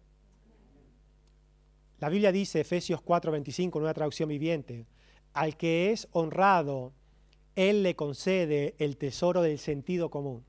La 1.99 2.09
Biblia 2.09 2.31
dice, 2.31 2.61
Efesios 2.61 3.01
4:25, 3.03 3.79
nueva 3.79 3.95
traducción 3.95 4.29
viviente, 4.29 4.87
al 5.33 5.57
que 5.57 5.93
es 5.93 6.09
honrado, 6.13 6.93
Él 7.55 7.83
le 7.83 7.97
concede 7.97 8.75
el 8.79 8.97
tesoro 8.97 9.43
del 9.43 9.59
sentido 9.59 10.11
común. 10.11 10.45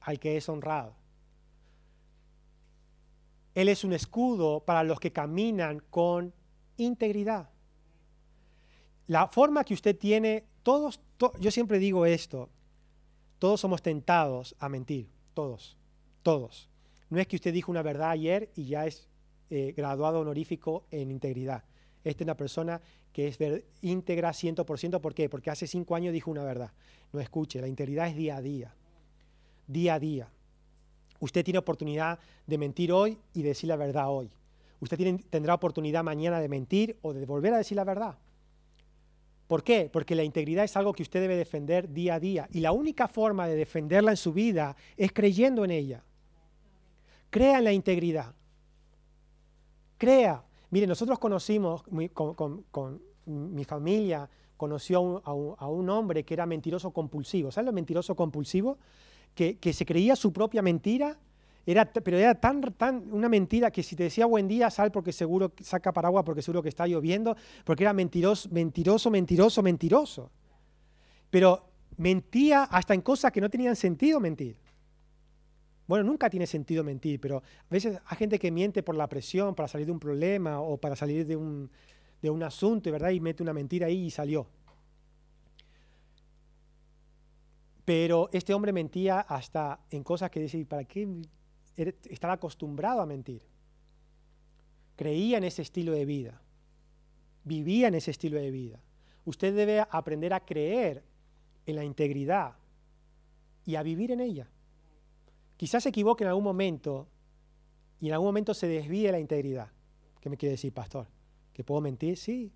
Al 0.00 0.18
que 0.18 0.36
es 0.36 0.48
honrado. 0.48 0.96
Él 3.54 3.68
es 3.68 3.84
un 3.84 3.92
escudo 3.92 4.60
para 4.60 4.82
los 4.82 4.98
que 5.00 5.12
caminan 5.12 5.80
con 5.90 6.32
integridad. 6.76 7.50
La 9.06 9.28
forma 9.28 9.64
que 9.64 9.74
usted 9.74 9.96
tiene, 9.96 10.44
todos, 10.62 11.00
yo 11.38 11.50
siempre 11.50 11.78
digo 11.78 12.06
esto, 12.06 12.48
todos 13.38 13.60
somos 13.60 13.82
tentados 13.82 14.56
a 14.58 14.68
mentir, 14.68 15.08
todos, 15.34 15.76
todos. 16.22 16.68
No 17.10 17.20
es 17.20 17.26
que 17.26 17.36
usted 17.36 17.52
dijo 17.52 17.70
una 17.70 17.82
verdad 17.82 18.10
ayer 18.10 18.50
y 18.56 18.64
ya 18.64 18.86
es 18.86 19.08
eh, 19.50 19.74
graduado 19.76 20.20
honorífico 20.20 20.86
en 20.90 21.10
integridad. 21.10 21.64
Esta 22.02 22.22
es 22.22 22.26
una 22.26 22.36
persona 22.36 22.80
que 23.12 23.28
es 23.28 23.38
íntegra 23.82 24.30
100%. 24.30 25.00
¿Por 25.00 25.14
qué? 25.14 25.28
Porque 25.28 25.50
hace 25.50 25.66
cinco 25.66 25.94
años 25.94 26.12
dijo 26.12 26.30
una 26.30 26.42
verdad. 26.42 26.72
No 27.12 27.20
escuche, 27.20 27.60
la 27.60 27.68
integridad 27.68 28.08
es 28.08 28.16
día 28.16 28.36
a 28.36 28.42
día. 28.42 28.74
Día 29.66 29.94
a 29.94 29.98
día. 30.00 30.28
Usted 31.20 31.44
tiene 31.44 31.58
oportunidad 31.58 32.18
de 32.46 32.58
mentir 32.58 32.92
hoy 32.92 33.18
y 33.32 33.42
decir 33.42 33.68
la 33.68 33.76
verdad 33.76 34.08
hoy. 34.08 34.30
Usted 34.80 35.20
tendrá 35.30 35.54
oportunidad 35.54 36.04
mañana 36.04 36.40
de 36.40 36.48
mentir 36.48 36.98
o 37.02 37.12
de 37.12 37.24
volver 37.24 37.54
a 37.54 37.58
decir 37.58 37.76
la 37.76 37.84
verdad. 37.84 38.18
¿Por 39.46 39.62
qué? 39.62 39.90
Porque 39.92 40.14
la 40.14 40.24
integridad 40.24 40.64
es 40.64 40.76
algo 40.76 40.92
que 40.92 41.02
usted 41.02 41.20
debe 41.20 41.36
defender 41.36 41.92
día 41.92 42.14
a 42.14 42.20
día. 42.20 42.48
Y 42.50 42.60
la 42.60 42.72
única 42.72 43.08
forma 43.08 43.46
de 43.46 43.56
defenderla 43.56 44.10
en 44.10 44.16
su 44.16 44.32
vida 44.32 44.74
es 44.96 45.12
creyendo 45.12 45.64
en 45.64 45.70
ella. 45.70 46.02
Crea 47.30 47.58
en 47.58 47.64
la 47.64 47.72
integridad. 47.72 48.34
Crea. 49.98 50.44
Mire, 50.70 50.86
nosotros 50.86 51.18
conocimos, 51.18 51.84
con, 52.12 53.02
mi 53.26 53.64
familia 53.64 54.28
conoció 54.56 55.22
a 55.24 55.66
un, 55.68 55.90
hombre 55.90 56.24
que 56.24 56.34
era 56.34 56.46
mentiroso 56.46 56.90
compulsivo. 56.90 57.50
¿Sabes 57.50 57.66
lo 57.66 57.72
mentiroso 57.72 58.16
compulsivo? 58.16 58.78
Que, 59.34 59.72
se 59.72 59.84
creía 59.84 60.16
su 60.16 60.32
propia 60.32 60.62
mentira, 60.62 61.18
era, 61.66 61.90
pero 61.92 62.18
era 62.18 62.34
tan, 62.34 62.60
tan 62.74 63.10
una 63.10 63.28
mentira 63.28 63.70
que 63.70 63.82
si 63.82 63.96
te 63.96 64.04
decía 64.04 64.26
buen 64.26 64.46
día, 64.46 64.70
sal 64.70 64.92
porque 64.92 65.12
seguro 65.12 65.52
saca 65.60 65.92
paraguas 65.92 66.24
porque 66.24 66.42
seguro 66.42 66.62
que 66.62 66.68
está 66.68 66.86
lloviendo, 66.86 67.36
porque 67.64 67.84
era 67.84 67.92
mentiroso, 67.92 68.48
mentiroso, 68.50 69.10
mentiroso, 69.10 69.62
mentiroso. 69.62 70.30
Pero 71.30 71.68
mentía 71.96 72.64
hasta 72.64 72.94
en 72.94 73.00
cosas 73.00 73.32
que 73.32 73.40
no 73.40 73.48
tenían 73.50 73.76
sentido 73.76 74.20
mentir. 74.20 74.56
Bueno, 75.86 76.04
nunca 76.04 76.30
tiene 76.30 76.46
sentido 76.46 76.82
mentir, 76.82 77.20
pero 77.20 77.38
a 77.38 77.70
veces 77.70 77.98
hay 78.06 78.16
gente 78.16 78.38
que 78.38 78.50
miente 78.50 78.82
por 78.82 78.94
la 78.94 79.08
presión, 79.08 79.54
para 79.54 79.68
salir 79.68 79.86
de 79.86 79.92
un 79.92 80.00
problema 80.00 80.60
o 80.60 80.78
para 80.78 80.96
salir 80.96 81.26
de 81.26 81.36
un, 81.36 81.70
de 82.22 82.30
un 82.30 82.42
asunto, 82.42 82.90
¿verdad? 82.90 83.10
Y 83.10 83.20
mete 83.20 83.42
una 83.42 83.52
mentira 83.52 83.86
ahí 83.86 84.06
y 84.06 84.10
salió. 84.10 84.46
Pero 87.84 88.30
este 88.32 88.54
hombre 88.54 88.72
mentía 88.72 89.20
hasta 89.20 89.80
en 89.90 90.02
cosas 90.02 90.30
que 90.30 90.40
decía, 90.40 90.64
¿para 90.66 90.84
qué? 90.84 91.06
Estaba 91.76 92.34
acostumbrado 92.34 93.00
a 93.00 93.06
mentir. 93.06 93.42
Creía 94.96 95.38
en 95.38 95.44
ese 95.44 95.62
estilo 95.62 95.92
de 95.92 96.04
vida. 96.04 96.40
Vivía 97.44 97.88
en 97.88 97.94
ese 97.94 98.10
estilo 98.10 98.38
de 98.38 98.50
vida. 98.50 98.80
Usted 99.24 99.54
debe 99.54 99.84
aprender 99.90 100.32
a 100.32 100.44
creer 100.44 101.02
en 101.66 101.76
la 101.76 101.84
integridad 101.84 102.56
y 103.66 103.74
a 103.74 103.82
vivir 103.82 104.12
en 104.12 104.20
ella. 104.20 104.48
Quizás 105.56 105.82
se 105.82 105.90
equivoque 105.90 106.24
en 106.24 106.28
algún 106.28 106.44
momento 106.44 107.08
y 108.00 108.08
en 108.08 108.14
algún 108.14 108.28
momento 108.28 108.54
se 108.54 108.66
desvíe 108.66 109.10
la 109.10 109.18
integridad. 109.18 109.70
¿Qué 110.20 110.30
me 110.30 110.36
quiere 110.36 110.52
decir, 110.52 110.72
pastor? 110.72 111.06
¿Que 111.52 111.64
puedo 111.64 111.80
mentir? 111.80 112.16
Sí. 112.16 112.52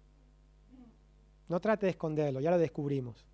No 1.49 1.61
trate 1.61 1.87
de 1.87 1.91
esconderlo, 1.91 2.41
ya 2.41 2.51
lo 2.51 2.59
descubrimos. 2.59 3.25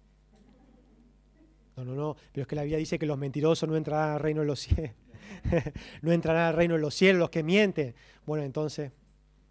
No, 1.76 1.84
no, 1.84 1.94
no, 1.94 2.16
pero 2.32 2.42
es 2.42 2.48
que 2.48 2.56
la 2.56 2.62
Biblia 2.62 2.78
dice 2.78 2.98
que 2.98 3.06
los 3.06 3.18
mentirosos 3.18 3.68
no 3.68 3.76
entrarán 3.76 4.14
al 4.14 4.20
reino 4.20 4.42
de 4.42 4.46
los 4.46 4.60
cielos. 4.60 4.94
no 6.02 6.12
entrarán 6.12 6.48
al 6.48 6.54
reino 6.54 6.74
de 6.74 6.80
los 6.80 6.94
cielos 6.94 7.18
los 7.20 7.30
que 7.30 7.42
mienten. 7.42 7.94
Bueno, 8.24 8.44
entonces, 8.44 8.92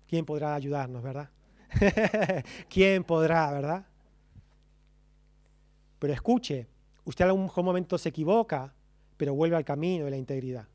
¿quién 0.07 0.25
podrá 0.25 0.55
ayudarnos, 0.55 1.03
verdad? 1.03 1.29
¿Quién 2.69 3.03
podrá, 3.03 3.51
verdad? 3.51 3.85
Pero 5.99 6.13
escuche, 6.13 6.67
usted 7.05 7.25
en 7.25 7.31
algún 7.31 7.49
momento 7.63 7.97
se 7.97 8.09
equivoca, 8.09 8.73
pero 9.17 9.33
vuelve 9.35 9.55
al 9.55 9.65
camino 9.65 10.05
de 10.05 10.11
la 10.11 10.17
integridad. 10.17 10.67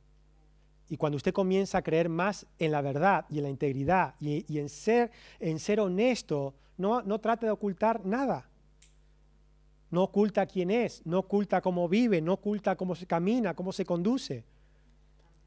Y 0.89 0.97
cuando 0.97 1.17
usted 1.17 1.33
comienza 1.33 1.79
a 1.79 1.83
creer 1.83 2.09
más 2.09 2.47
en 2.59 2.73
la 2.73 2.81
verdad 2.81 3.27
y 3.29 3.39
en 3.39 3.45
la 3.45 3.51
integridad 3.51 4.15
y, 4.21 4.59
en, 4.59 4.69
ser, 4.69 5.11
en 5.39 5.59
ser 5.59 5.81
honesto, 5.81 6.55
no, 6.79 7.03
no 7.03 7.21
trate 7.21 7.47
de 7.47 7.53
ocultar 7.53 8.07
nada. 8.07 8.48
No 9.91 10.03
oculta 10.05 10.47
quién 10.47 10.71
es, 10.71 11.05
no 11.07 11.21
oculta 11.21 11.61
cómo 11.61 11.89
vive, 11.89 12.21
no 12.21 12.35
oculta 12.35 12.77
cómo 12.77 12.95
se 12.95 13.07
camina, 13.07 13.55
cómo 13.55 13.73
se 13.73 13.85
conduce. 13.85 14.45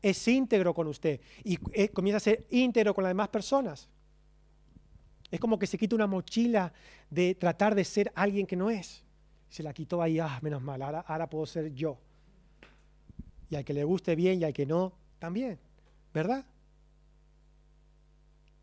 Es 0.01 0.27
íntegro 0.27 0.73
con 0.73 0.87
usted 0.87 1.21
y 1.43 1.59
eh, 1.73 1.89
comienza 1.89 2.17
a 2.17 2.19
ser 2.19 2.47
íntegro 2.49 2.93
con 2.93 3.03
las 3.03 3.11
demás 3.11 3.29
personas. 3.29 3.87
Es 5.29 5.39
como 5.39 5.59
que 5.59 5.67
se 5.67 5.77
quita 5.77 5.95
una 5.95 6.07
mochila 6.07 6.73
de 7.09 7.35
tratar 7.35 7.75
de 7.75 7.85
ser 7.85 8.11
alguien 8.15 8.47
que 8.47 8.55
no 8.55 8.69
es. 8.69 9.03
Se 9.49 9.63
la 9.63 9.73
quitó 9.73 10.01
ahí, 10.01 10.19
ah, 10.19 10.39
menos 10.41 10.61
mal, 10.61 10.81
ahora, 10.81 11.01
ahora 11.01 11.29
puedo 11.29 11.45
ser 11.45 11.73
yo. 11.73 11.97
Y 13.49 13.55
al 13.55 13.63
que 13.63 13.73
le 13.73 13.83
guste 13.83 14.15
bien 14.15 14.41
y 14.41 14.43
al 14.43 14.53
que 14.53 14.65
no, 14.65 14.93
también. 15.19 15.59
¿Verdad? 16.13 16.45